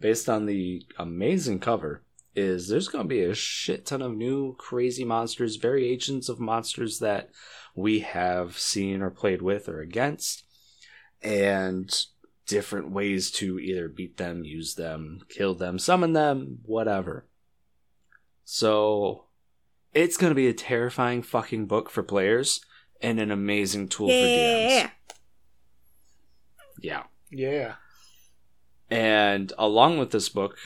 [0.00, 2.02] based on the amazing cover,
[2.38, 7.00] is there's going to be a shit ton of new crazy monsters, variations of monsters
[7.00, 7.30] that
[7.74, 10.44] we have seen or played with or against,
[11.22, 12.04] and
[12.46, 17.26] different ways to either beat them, use them, kill them, summon them, whatever.
[18.44, 19.24] So,
[19.92, 22.60] it's going to be a terrifying fucking book for players
[23.00, 24.70] and an amazing tool for DMs.
[24.70, 24.90] Yeah.
[26.80, 27.02] Yeah.
[27.30, 27.74] Yeah.
[28.90, 30.56] And along with this book,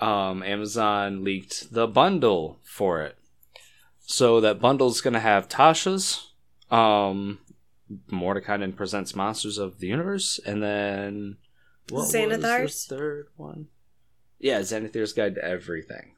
[0.00, 3.16] um, Amazon leaked the bundle for it.
[4.02, 6.32] So that bundle's going to have Tasha's,
[6.70, 7.40] um,
[8.10, 11.36] Mordenkainen presents Monsters of the Universe, and then
[11.90, 12.86] what Xanathar's?
[12.86, 13.68] the third one?
[14.38, 16.12] Yeah, Xanathar's Guide to Everything.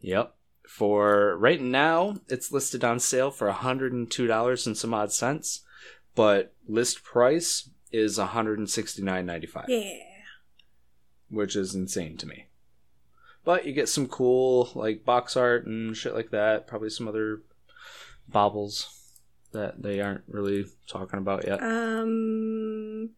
[0.00, 0.34] Yep.
[0.68, 5.64] For right now, it's listed on sale for $102 and some odd cents,
[6.14, 9.98] but list price is $169.95 Yeah.
[11.30, 12.46] which is insane to me.
[13.44, 16.66] But you get some cool like box art and shit like that.
[16.66, 17.42] Probably some other
[18.28, 18.88] baubles
[19.52, 21.62] that they aren't really talking about yet.
[21.62, 23.10] Um.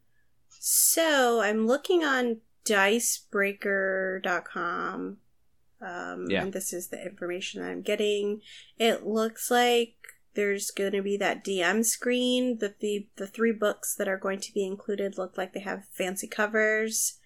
[0.49, 5.19] So I'm looking on dicebreaker.com.
[5.81, 6.43] Um, Yeah.
[6.43, 8.41] And this is the information that I'm getting.
[8.79, 9.95] It looks like
[10.35, 12.59] there's going to be that DM screen.
[12.59, 15.85] The, the the three books that are going to be included look like they have
[15.93, 17.19] fancy covers.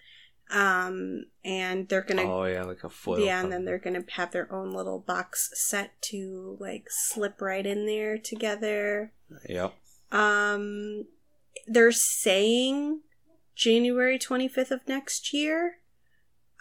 [0.50, 3.20] Um, and they're gonna oh yeah, like a foil.
[3.20, 7.66] yeah, and then they're gonna have their own little box set to like slip right
[7.66, 9.12] in there together.
[9.48, 9.74] Yep.
[10.10, 11.04] Um,
[11.66, 13.00] they're saying
[13.54, 15.78] January 25th of next year.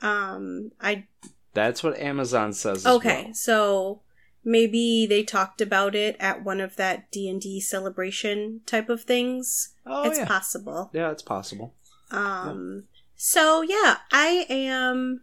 [0.02, 1.06] Um, I
[1.54, 2.86] That's what Amazon says.
[2.86, 3.34] okay, well.
[3.34, 4.02] so
[4.44, 9.04] maybe they talked about it at one of that D and D celebration type of
[9.04, 9.74] things.
[9.86, 10.26] Oh it's yeah.
[10.26, 10.90] possible.
[10.94, 11.74] yeah, it's possible.
[12.12, 12.86] Um,
[13.18, 15.22] so yeah, I am.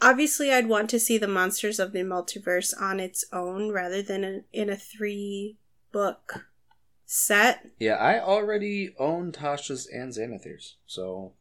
[0.00, 4.22] Obviously, I'd want to see the monsters of the multiverse on its own rather than
[4.22, 5.56] in, in a three
[5.92, 6.44] book
[7.06, 7.64] set.
[7.78, 11.32] Yeah, I already own Tasha's and Xanathar's, so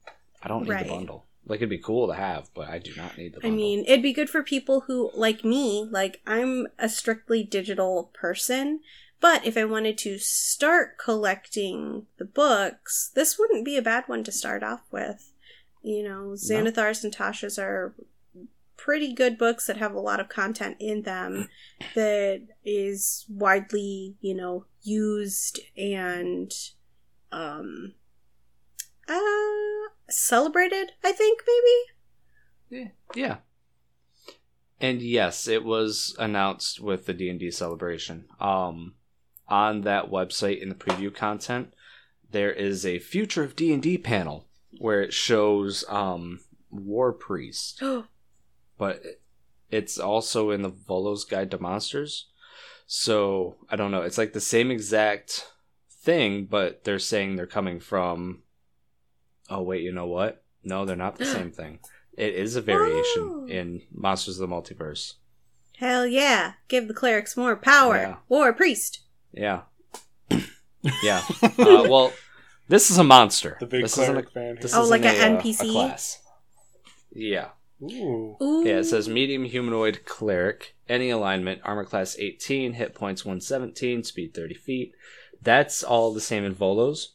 [0.42, 0.86] I don't need Right.
[0.88, 1.26] the bundle.
[1.46, 3.52] Like it'd be cool to have, but I do not need the bundle.
[3.52, 8.12] I mean, it'd be good for people who, like me, like I'm a strictly digital
[8.14, 8.80] person.
[9.24, 14.22] But if I wanted to start collecting the books, this wouldn't be a bad one
[14.26, 15.32] to start off with.
[15.82, 17.96] You know, Xanathar's and Tasha's are
[18.76, 21.48] pretty good books that have a lot of content in them
[21.96, 26.52] that is widely, you know, used and
[27.32, 27.94] um
[29.08, 32.84] uh celebrated, I think maybe.
[32.84, 32.90] Yeah.
[33.16, 33.38] Yeah.
[34.82, 38.26] And yes, it was announced with the D&D celebration.
[38.42, 38.96] Um
[39.54, 41.74] on that website in the preview content,
[42.32, 44.48] there is a future of D&D panel
[44.80, 46.40] where it shows um
[46.72, 47.82] War Priest,
[48.80, 49.02] but
[49.70, 52.28] it's also in the Volo's Guide to Monsters.
[52.88, 55.52] So, I don't know, it's like the same exact
[56.02, 58.42] thing, but they're saying they're coming from
[59.50, 60.44] Oh wait, you know what?
[60.64, 61.80] No, they're not the same thing.
[62.18, 63.46] It is a variation Oh.
[63.48, 65.14] in Monsters of the Multiverse.
[65.78, 66.54] Hell yeah.
[66.68, 67.96] Give the clerics more power.
[67.98, 68.16] Yeah.
[68.30, 69.02] War priest.
[69.34, 69.62] Yeah.
[71.04, 71.24] yeah.
[71.42, 72.14] Uh, well,
[72.68, 73.58] this is a monster.
[73.60, 74.58] The big this isn't cleric fan.
[74.62, 74.74] this.
[74.74, 75.70] Oh, like an a, uh, NPC?
[75.70, 76.22] a class.
[77.12, 77.50] Yeah.
[77.82, 78.38] Ooh.
[78.42, 78.64] Ooh.
[78.66, 84.34] Yeah, it says medium humanoid cleric, any alignment, armor class 18, hit points 117, speed
[84.34, 84.94] 30 feet.
[85.42, 87.08] That's all the same in Volos,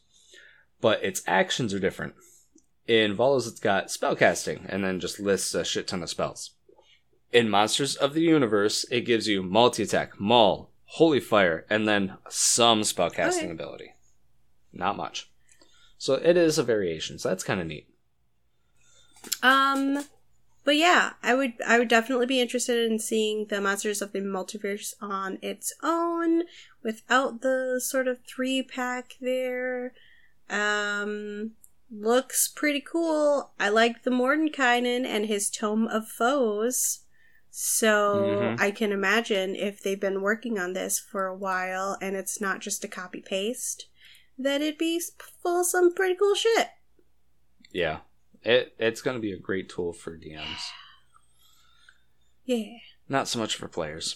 [0.79, 2.13] but its actions are different.
[2.87, 6.51] In Volos, it's got spellcasting, and then just lists a shit ton of spells.
[7.31, 12.17] In Monsters of the Universe, it gives you multi attack, maul, holy fire, and then
[12.29, 13.51] some spellcasting Okay.
[13.51, 13.93] ability.
[14.73, 15.29] Not much.
[15.97, 17.87] So it is a variation, so that's kind of neat.
[19.43, 20.05] Um
[20.65, 24.19] but yeah, I would I would definitely be interested in seeing the Monsters of the
[24.19, 26.43] Multiverse on its own
[26.83, 29.93] without the sort of three pack there.
[30.49, 31.51] Um
[31.91, 33.51] looks pretty cool.
[33.59, 36.99] I like the Mordenkainen and his Tome of Foes.
[37.51, 38.59] So Mhm.
[38.59, 42.59] I can imagine if they've been working on this for a while and it's not
[42.61, 43.87] just a copy paste,
[44.37, 45.01] that it'd be
[45.43, 46.69] full of some pretty cool shit.
[47.71, 48.01] Yeah.
[48.43, 50.61] It it's gonna be a great tool for DMs.
[52.45, 52.77] Yeah.
[53.07, 54.15] Not so much for players.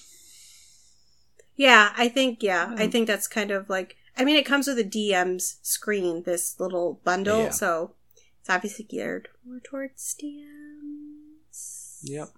[1.56, 2.92] Yeah, I think yeah, I Mm.
[2.92, 7.02] think that's kind of like I mean it comes with a DM's screen, this little
[7.04, 7.50] bundle, Yeah.
[7.50, 7.96] so
[8.40, 12.00] it's obviously geared more towards DMs.
[12.04, 12.30] Yep.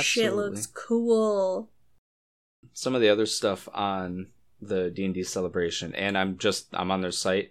[0.00, 1.70] Shit looks cool.
[2.72, 4.28] some of the other stuff on
[4.60, 7.50] the D&D celebration and I'm just I'm on their site.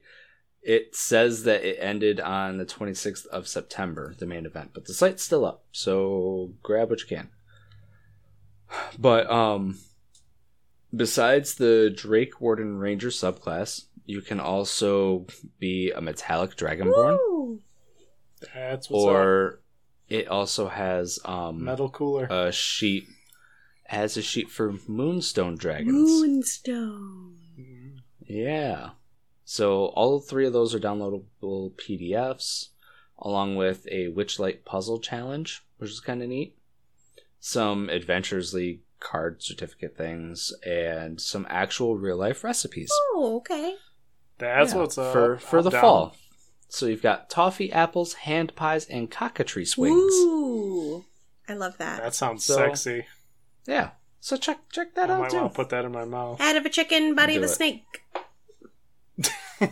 [0.62, 4.94] It says that it ended on the 26th of September, the main event, but the
[4.94, 5.64] site's still up.
[5.72, 7.30] So grab what you can.
[8.98, 9.80] But um
[10.96, 15.26] besides the Drake Warden Ranger subclass, you can also
[15.60, 17.60] be a metallic dragonborn Woo!
[18.54, 19.04] That's what's
[19.56, 19.61] up.
[20.12, 22.26] Or it also has um Metal cooler.
[22.30, 23.06] a sheet
[23.86, 25.92] has a sheet for moonstone dragons.
[25.94, 27.36] Moonstone.
[28.26, 28.92] Yeah.
[29.44, 32.70] So all three of those are downloadable PDFs,
[33.20, 36.56] along with a Witchlight puzzle challenge, which is kind of neat.
[37.42, 42.90] Some Adventures League card certificate things, and some actual real life recipes.
[43.14, 43.76] Oh, okay.
[44.38, 45.12] That's Yeah, what's up.
[45.12, 45.82] for for I'm the down.
[45.82, 46.16] fall.
[46.74, 50.14] So you've got toffee apples, hand pies, and cockatoo swings.
[50.14, 51.04] Ooh.
[51.50, 52.02] I love that.
[52.02, 53.06] That sounds So- sexy.
[53.68, 53.92] Yeah.
[54.22, 55.38] So check check that I out might too.
[55.38, 56.40] want to put that in my mouth.
[56.40, 57.50] Head of a chicken, body of a it.
[57.50, 57.84] snake.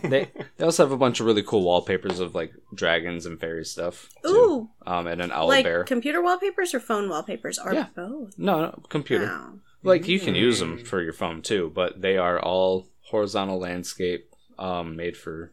[0.02, 0.28] they
[0.58, 4.10] they also have a bunch of really cool wallpapers of like dragons and fairy stuff.
[4.22, 4.28] too.
[4.28, 4.70] Ooh.
[4.86, 5.84] Um, and an owl like bear.
[5.84, 7.86] computer wallpapers or phone wallpapers are Yeah.
[7.96, 8.38] both.
[8.38, 9.26] no, no, computer.
[9.26, 9.54] Wow.
[9.82, 10.86] Like you can use them Mm.
[10.86, 14.28] for your phone too, but they are all horizontal landscape,
[14.58, 15.52] um, made for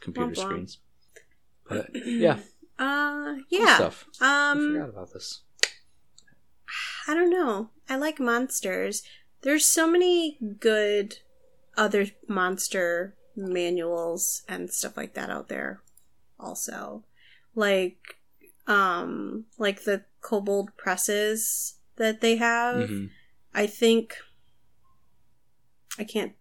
[0.00, 0.42] computer Womp womp.
[0.42, 0.78] screens.
[1.68, 2.38] But yeah,
[2.78, 3.74] Uh cool yeah.
[3.76, 4.06] stuff.
[4.20, 5.42] I Um forgot about this.
[7.06, 7.70] I don't know.
[7.88, 9.02] I like monsters.
[9.42, 11.18] There's so many good
[11.76, 15.80] other monster manuals and stuff like that out there
[16.38, 17.04] also.
[17.54, 18.16] Like
[18.66, 22.88] um like the kobold presses that they have.
[22.90, 23.10] Mhm.
[23.54, 24.16] I think
[25.98, 26.32] I can't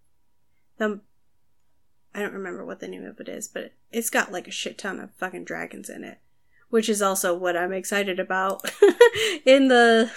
[0.77, 0.99] the
[2.17, 4.77] I don't remember what the name of it is, but it's got like a shit
[4.79, 6.17] ton of fucking dragons in it,
[6.69, 8.61] which is also what I'm excited about
[9.45, 10.09] in the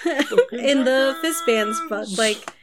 [0.51, 2.55] in the Fizban's but like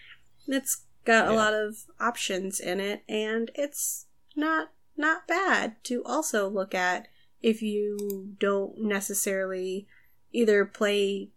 [0.48, 1.38] it's got a Yeah.
[1.38, 7.08] lot of options in it and it's not not bad to also look at
[7.42, 9.88] if you don't necessarily
[10.34, 11.30] either play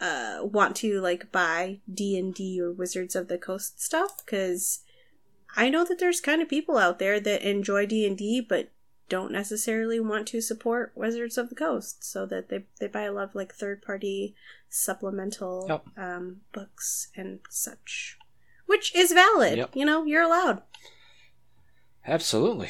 [0.00, 4.80] uh want to like buy D&D or Wizards of the Coast stuff cuz
[5.56, 8.70] I know that there's kind of people out there that enjoy D&D but
[9.08, 13.12] don't necessarily want to support Wizards of the Coast so that they they buy a
[13.12, 14.34] lot of like third party
[14.68, 15.84] supplemental Yep.
[15.96, 18.16] um books and such
[18.66, 19.70] which is valid Yep.
[19.74, 20.62] you know you're allowed
[22.06, 22.68] Absolutely.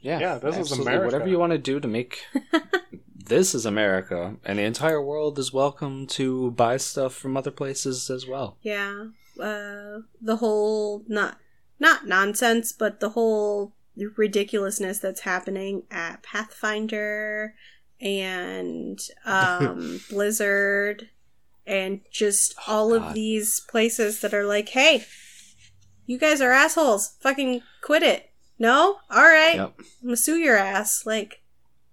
[0.00, 0.18] Yeah.
[0.20, 0.72] Yeah, this is.
[0.78, 1.04] America.
[1.04, 2.24] Whatever you want to do to make
[3.16, 8.10] this is America, and the entire world is welcome to buy stuff from other places
[8.10, 8.56] as well.
[8.62, 9.06] Yeah.
[9.40, 11.38] Uh the whole not
[11.78, 13.72] not nonsense, but the whole
[14.16, 17.54] ridiculousness that's happening at Pathfinder
[18.00, 21.08] and um Blizzard
[21.66, 25.04] and just Oh, all of these places that are like, "Hey,
[26.06, 27.16] you guys are assholes.
[27.20, 28.98] Fucking quit it." No?
[29.10, 29.56] All right.
[29.56, 29.74] Yep.
[29.78, 31.04] I'm gonna sue your ass.
[31.06, 31.42] Like,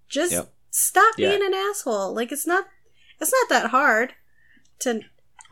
[0.08, 0.52] just Yep.
[0.70, 1.30] stop Yeah.
[1.30, 2.12] being an asshole.
[2.14, 2.66] Like, it's not,
[3.20, 4.14] it's not that hard
[4.80, 5.00] to.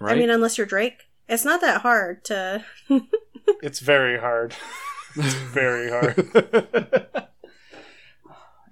[0.01, 0.17] Right.
[0.17, 2.65] I mean, unless you're Drake, it's not that hard to.
[3.63, 4.55] It's very hard.
[5.17, 6.29] It's very hard.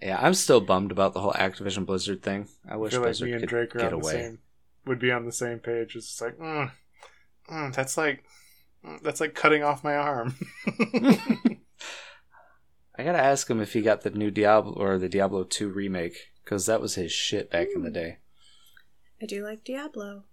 [0.03, 2.49] yeah, I'm still bummed about the whole Activision Blizzard thing.
[2.69, 4.39] I I wish feel like Blizzard me and could Drake are get on the same.
[4.87, 5.95] Would be on the same page.
[5.95, 6.73] It's just like, mm,
[7.49, 8.25] mm, that's like,
[8.85, 10.35] mm, that's like cutting off my arm.
[12.99, 16.17] I gotta ask him if he got the new Diablo or the Diablo 2 remake
[16.45, 17.95] because that was his shit back in the Hmm.
[17.95, 18.19] day.
[19.23, 20.25] I do like Diablo.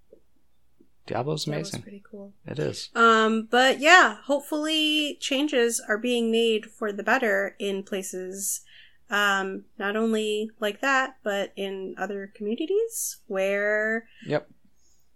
[1.10, 1.82] Diablo's amazing.
[1.82, 2.34] pretty cool.
[2.45, 2.89] It is.
[2.95, 8.62] Um, but yeah, hopefully changes are being made for the better in places,
[9.10, 14.49] um, not only like that, but in other communities where Yep.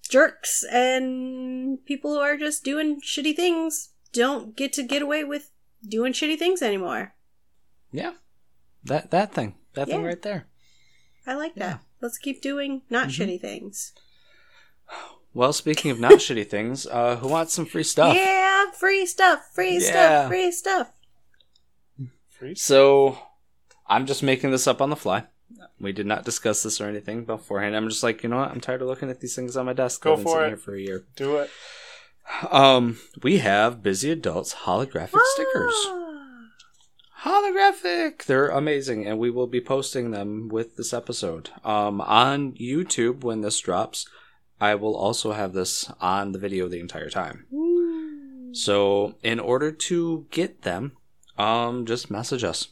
[0.10, 5.52] jerks and people who are just doing shitty things don't get to get away with
[5.88, 7.14] doing shitty things anymore.
[7.92, 8.14] Yeah.
[8.84, 9.56] That that thing.
[9.76, 10.48] That thing right there.
[11.26, 11.68] I like Yeah.
[11.70, 11.84] that.
[12.02, 13.12] Let's keep doing not Mhm.
[13.28, 13.94] shitty things.
[15.34, 18.16] Well, speaking of not shitty things, uh, who wants some free stuff?
[18.16, 19.90] Yeah, free stuff, free Yeah.
[19.90, 20.92] stuff, free stuff.
[22.30, 23.18] Free So,
[23.88, 25.26] I'm just making this up on the fly.
[25.80, 27.76] We did not discuss this or anything beforehand.
[27.76, 28.52] I'm just like, you know what?
[28.52, 30.02] I'm tired of looking at these things on my desk.
[30.02, 30.48] Go I've been for it.
[30.50, 31.06] here for a year.
[31.16, 31.50] Do it.
[32.50, 35.74] Um, we have Busy Adults holographic stickers.
[35.88, 36.10] Ah.
[37.24, 38.24] Holographic.
[38.26, 41.50] They're amazing, and we will be posting them with this episode.
[41.64, 44.08] Um, on YouTube when this drops,
[44.64, 47.46] I will also have this on the video the entire time.
[47.54, 48.54] Ooh.
[48.54, 50.94] So, in order to get them,
[51.38, 52.70] um, just message us.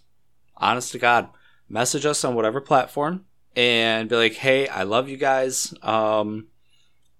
[0.55, 1.27] Honest to God,
[1.67, 3.25] message us on whatever platform
[3.57, 5.73] and be like, "Hey, I love you guys.
[5.81, 6.47] Um,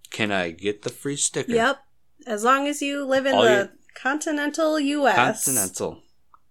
[0.10, 1.78] can I get the free sticker?" Yep.
[2.26, 5.44] As long as you live in All the your- continental U.S.
[5.44, 6.02] Continental.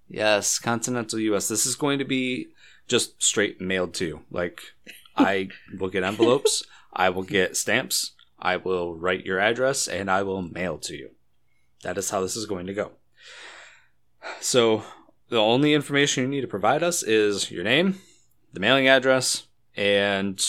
[0.09, 1.49] Yes, continental US.
[1.49, 2.49] This is going to be
[2.87, 4.21] just straight mailed to you.
[4.31, 4.61] Like,
[5.17, 5.49] I
[5.79, 10.43] will get envelopes, I will get stamps, I will write your address, and I will
[10.43, 11.11] mail to you.
[11.83, 12.93] That is how this is going to go.
[14.41, 14.85] So,
[15.29, 18.01] the only information you need to provide us is your name,
[18.53, 20.45] the mailing address, and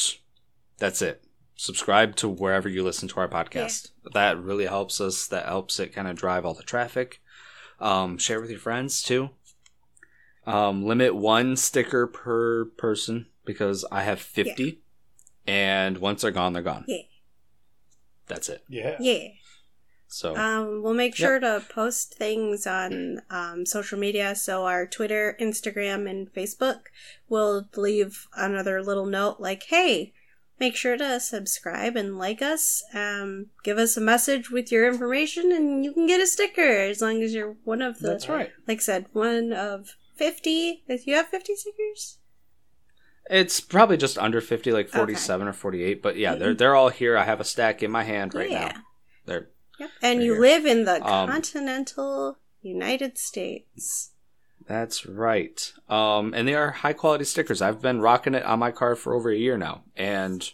[0.78, 1.24] that's it.
[1.56, 3.92] Subscribe to wherever you listen to our podcast.
[4.14, 5.28] That really helps us.
[5.28, 7.22] That helps it kind of drive all the traffic.
[7.80, 9.30] Um, share with your friends too.
[10.48, 14.81] Um, limit one sticker per person because I have 50
[15.48, 16.86] and once they're gone, they're gone.
[16.88, 17.04] Yeah.
[18.28, 18.64] That's it.
[18.70, 18.96] Yeah.
[19.00, 19.28] Yeah.
[20.08, 24.36] So, Um, we'll make sure to post things on um, social media.
[24.36, 26.82] So our Twitter, Instagram, and Facebook.
[27.30, 30.14] We'll leave another little note like, "Hey,
[30.60, 32.84] make sure to subscribe and like us.
[32.94, 37.02] Um, give us a message with your information, and you can get a sticker as
[37.02, 38.10] long as you're one of the.
[38.10, 38.52] that's right.
[38.68, 40.84] Like I said, one of fifty.
[40.90, 42.18] If you have fifty stickers,
[43.32, 47.18] It's probably just under 50, like 47 or 48, but yeah, they're they're all here.
[47.18, 48.68] I have a stack in my hand right yeah.
[48.68, 48.82] now.
[49.26, 49.90] They're Yep.
[50.04, 50.42] And Right you here.
[50.42, 54.12] live in the Um, continental United States.
[54.68, 55.74] That's right.
[55.90, 57.62] Um, and they are high quality stickers.
[57.62, 60.48] I've been rocking it on my car for over a year now, and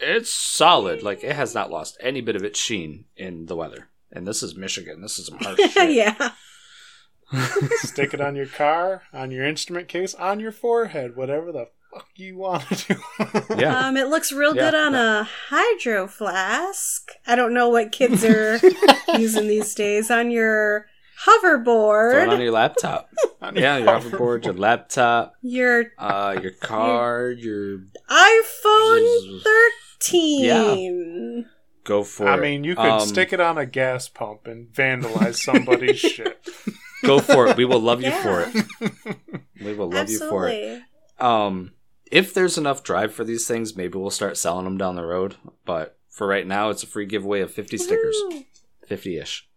[0.00, 1.02] it's solid.
[1.02, 3.88] Like it has not lost any bit of its sheen in the weather.
[4.10, 5.02] And this is Michigan.
[5.02, 5.92] This is some harsh shit.
[5.92, 6.32] yeah.
[7.82, 12.08] Stick it on your car, on your instrument case, on your forehead, whatever the fuck
[12.16, 13.00] you want to do.
[13.58, 13.78] Yeah.
[13.88, 14.70] Um, it looks real Yeah.
[14.70, 17.10] good on a hydro flask.
[17.26, 18.58] I don't know what kids are
[19.18, 20.10] using these days.
[20.10, 20.86] On your
[21.24, 23.08] Throw it on your laptop.
[23.42, 27.78] On Yeah, your hoverboard, your laptop, your uh, your car, your
[28.10, 29.42] iPhone
[30.00, 31.46] 13.
[31.84, 32.36] go for I it.
[32.36, 36.38] I mean, you could Um, stick it on a gas pump and vandalize somebody's shit.
[37.04, 37.56] Go for it.
[37.56, 38.22] We will love you Yeah.
[38.22, 39.16] for it.
[39.64, 40.82] We will love you for it.
[41.20, 41.72] Um,
[42.12, 45.36] if there's enough drive for these things, maybe we'll start selling them down the road.
[45.64, 48.22] But for right now, it's a free giveaway of 50 stickers,
[48.86, 49.48] 50 ish.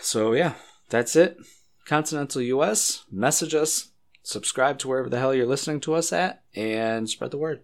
[0.00, 0.54] So yeah,
[0.88, 1.36] that's it.
[1.84, 3.88] Continental US, message us,
[4.22, 7.62] subscribe to wherever the hell you're listening to us at, and spread the word.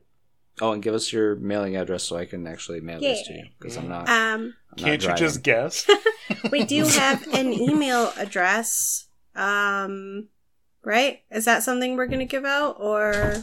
[0.60, 3.44] Oh, and give us your mailing address so I can actually mail this to you
[3.58, 4.08] because I'm not.
[4.08, 5.88] Um, I'm not Can't you just guess?
[6.50, 9.06] we do have an email address.
[9.36, 10.28] Um,
[10.84, 11.20] right?
[11.30, 13.36] Is that something we're going to give out or?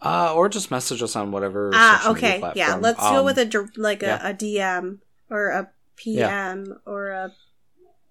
[0.00, 1.70] Uh, or just message us on whatever.
[1.74, 2.52] Ah, social media okay.
[2.54, 4.28] Yeah, let's go Um, with a dir- like a, yeah.
[4.28, 4.98] a DM
[5.28, 7.32] or a PM or a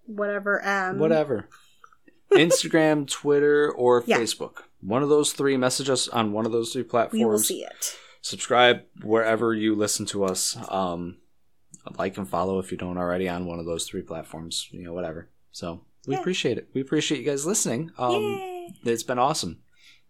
[0.06, 1.00] whatever M.
[1.00, 1.48] whatever.
[2.32, 4.20] Instagram, Twitter, or Yeah.
[4.20, 4.64] Facebook.
[4.82, 5.56] One of those three.
[5.58, 7.20] Message us on one of those three platforms.
[7.20, 7.95] We will see it.
[8.22, 10.58] Subscribe wherever you listen to us.
[10.68, 11.18] Um,
[11.98, 14.68] like and follow if you don't already on one of those three platforms.
[14.72, 15.30] You know, whatever.
[15.52, 16.22] So we Yeah.
[16.22, 16.70] appreciate it.
[16.74, 17.91] We appreciate you guys listening.
[17.99, 18.74] Um, Yay.
[18.86, 19.60] it's been awesome.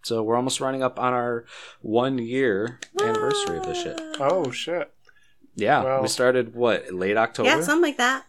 [0.04, 1.46] So we're almost running up on our
[1.82, 4.00] one year anniversary of this shit.
[4.20, 4.94] Oh shit!
[5.56, 7.50] Yeah, Well- we started what late October.
[7.50, 8.26] Yeah, something like that.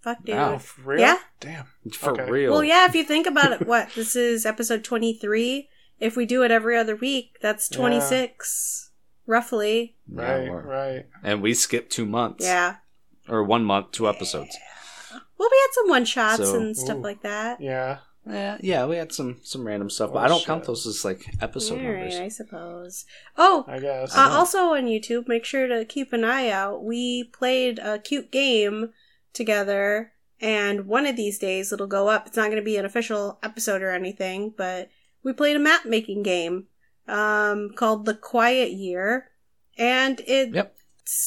[0.00, 0.36] Fuck, dude.
[0.36, 0.54] Wow.
[0.54, 1.00] Oh, for real?
[1.00, 1.18] Yeah.
[1.40, 1.66] Damn.
[1.92, 2.30] for Okay.
[2.30, 2.52] real.
[2.52, 3.90] Well, yeah, if you think about it, what?
[3.94, 5.68] This is episode 23.
[6.00, 7.78] If we do it every other week, that's Yeah.
[7.78, 8.90] 26,
[9.26, 9.96] roughly.
[10.10, 10.48] Right.
[10.50, 11.06] we're- Right.
[11.24, 12.44] And we skip two months.
[12.44, 12.76] Yeah.
[13.28, 14.56] Or one month, two episodes.
[15.38, 17.02] Well, we had some one shots So- and stuff Ooh.
[17.02, 17.60] like that.
[17.60, 17.98] Yeah.
[18.26, 20.46] Yeah, yeah, we had some some random stuff, but Oh, I don't shit.
[20.48, 22.14] count those as like episode All numbers.
[22.18, 23.06] right, I suppose.
[23.38, 24.14] Oh, I guess.
[24.14, 26.84] Uh, also on YouTube, make sure to keep an eye out.
[26.84, 28.92] We played a cute game
[29.32, 30.12] together,
[30.42, 32.26] and one of these days it'll go up.
[32.26, 34.90] It's not going to be an official episode or anything, but
[35.22, 36.66] we played a map making game
[37.06, 39.30] um, called The Quiet Year,
[39.78, 40.76] and it Yep.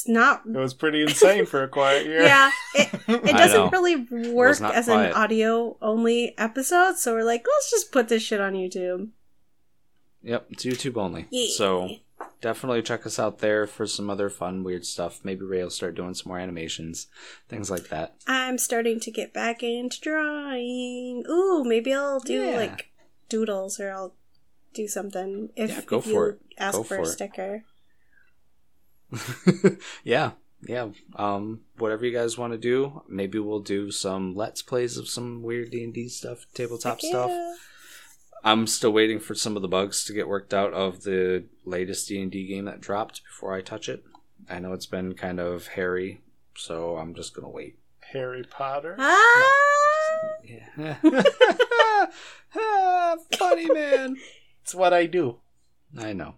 [0.08, 0.44] Not.
[0.46, 2.22] it was pretty insane for a quiet year.
[2.24, 3.96] Yeah, it, it doesn't really
[4.32, 5.10] work as quiet.
[5.10, 9.10] an audio only episode, so we're like, let's just put this shit on YouTube.
[10.24, 11.28] Yep, it's YouTube only.
[11.32, 11.48] Yeah.
[11.56, 11.90] So
[12.42, 15.22] definitely check us out there for some other fun, weird stuff.
[15.24, 17.08] Maybe Ray will start doing some more animations,
[17.50, 18.16] things like that.
[18.28, 21.24] I'm starting to get back into drawing.
[21.30, 22.56] Ooh, maybe I'll do Yeah.
[22.56, 22.92] like
[23.30, 24.14] doodles, or I'll
[24.76, 25.50] do something.
[25.56, 26.40] If, Yeah, go if you it.
[26.60, 27.08] ask Go for, for a it.
[27.08, 27.64] sticker.
[30.04, 30.32] yeah,
[30.68, 30.90] yeah.
[31.16, 35.42] Um, whatever you guys want to do, maybe we'll do some let's plays of some
[35.44, 37.30] weird D and D stuff, tabletop Heck stuff.
[37.30, 37.56] yeah.
[38.44, 42.08] I'm still waiting for some of the bugs to get worked out of the latest
[42.08, 44.04] D and D game that dropped before I touch it.
[44.50, 46.22] I know it's been kind of hairy,
[46.56, 47.78] so I'm just gonna wait.
[48.14, 48.96] Harry Potter.
[49.00, 49.52] Ah!
[50.44, 50.96] Yeah.
[52.56, 54.18] Ah, funny man.
[54.62, 55.38] It's what I do.
[55.98, 56.36] I know.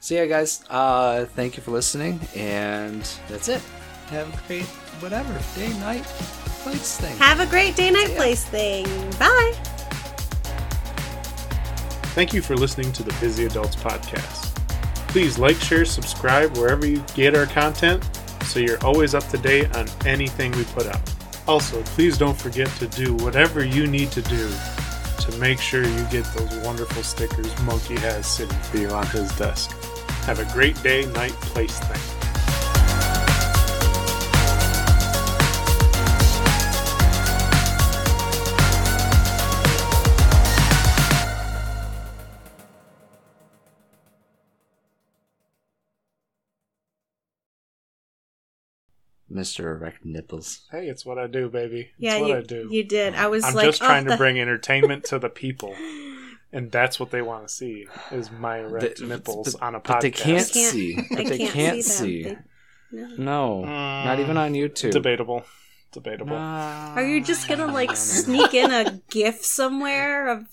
[0.00, 0.62] So yeah, guys.
[0.70, 3.60] Uh, thank you for listening, and that's it.
[4.08, 4.64] Have a great
[5.00, 6.04] whatever day, night,
[6.62, 7.16] place thing.
[7.18, 8.16] Have a great day night Yeah.
[8.16, 8.84] place thing.
[9.18, 9.52] Bye.
[12.14, 14.54] Thank you for listening to the Busy Adults Podcast.
[15.08, 18.02] Please like, share, subscribe wherever you get our content
[18.44, 21.00] so you're always up to date on anything we put out.
[21.48, 24.48] Also, please don't forget to do whatever you need to do
[25.20, 29.30] to make sure you get those wonderful stickers Monkey has sitting for you on his
[29.36, 29.76] desk.
[30.26, 32.16] Have a great day, night, place thing.
[49.30, 49.60] Mr.
[49.60, 50.62] Erect Nipples.
[50.72, 51.80] Hey, it's what I do, baby.
[51.80, 52.68] It's Yeah, what you, I do.
[52.70, 53.14] you did.
[53.14, 55.76] I was I'm like, just trying oh, to bring entertainment to the people.
[56.56, 59.80] And that's what they want to see is my erect But- nipples but- on a
[59.80, 59.88] podcast.
[59.92, 60.96] But they can't, see.
[61.10, 62.22] But they can't can't see see.
[62.24, 62.44] them.
[63.18, 63.60] No.
[63.62, 63.64] No,
[64.04, 64.92] not even on YouTube.
[64.92, 65.44] Debatable.
[65.92, 66.34] Debatable.
[66.36, 67.72] Nah, Are you just gonna ah.
[67.72, 68.00] like no, no.
[68.00, 70.46] sneak in a GIF somewhere of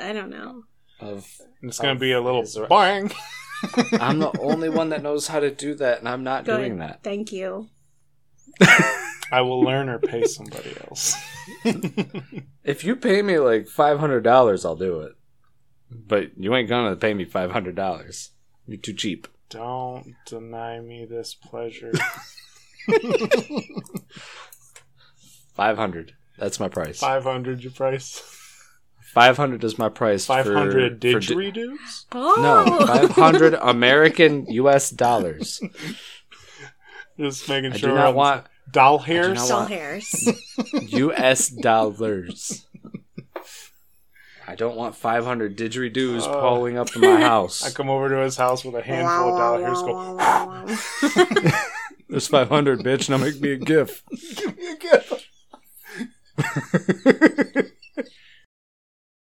[0.00, 0.62] I don't know.
[1.00, 1.26] Of
[1.60, 3.10] It's going to be a little Is there- bang.
[4.00, 6.58] I'm the only one that knows how to do that, and I'm not Good.
[6.58, 7.02] doing that.
[7.02, 7.68] Thank you.
[9.32, 11.16] I will learn or pay somebody else.
[12.64, 15.12] If you pay me like five hundred dollars, I'll do it.
[16.06, 18.30] But you ain't gonna pay me five hundred dollars.
[18.66, 19.28] You're too cheap.
[19.50, 21.92] Don't deny me this pleasure.
[25.54, 26.14] Five hundred.
[26.38, 26.98] That's my price.
[26.98, 28.22] 500 your price.
[29.12, 30.24] Five hundred is my price.
[30.24, 32.06] 500 for di- didgeridoos?
[32.12, 34.88] Oh No, five hundred American U.S.
[34.90, 35.60] dollars.
[37.18, 37.90] Just making I sure.
[37.90, 39.46] do not I'm- want doll hairs.
[39.48, 40.26] Doll hairs.
[40.72, 41.48] U.S.
[41.48, 42.66] dollars.
[44.52, 46.40] I don't want five hundred didgeridoos Oh.
[46.42, 47.64] pulling up to my house.
[47.64, 49.80] I come over to his house with a handful of dollars.
[49.80, 51.48] Go,
[52.10, 53.08] There's five hundred, bitch.
[53.08, 54.02] Now make me a gif.
[54.36, 55.26] give me a gift.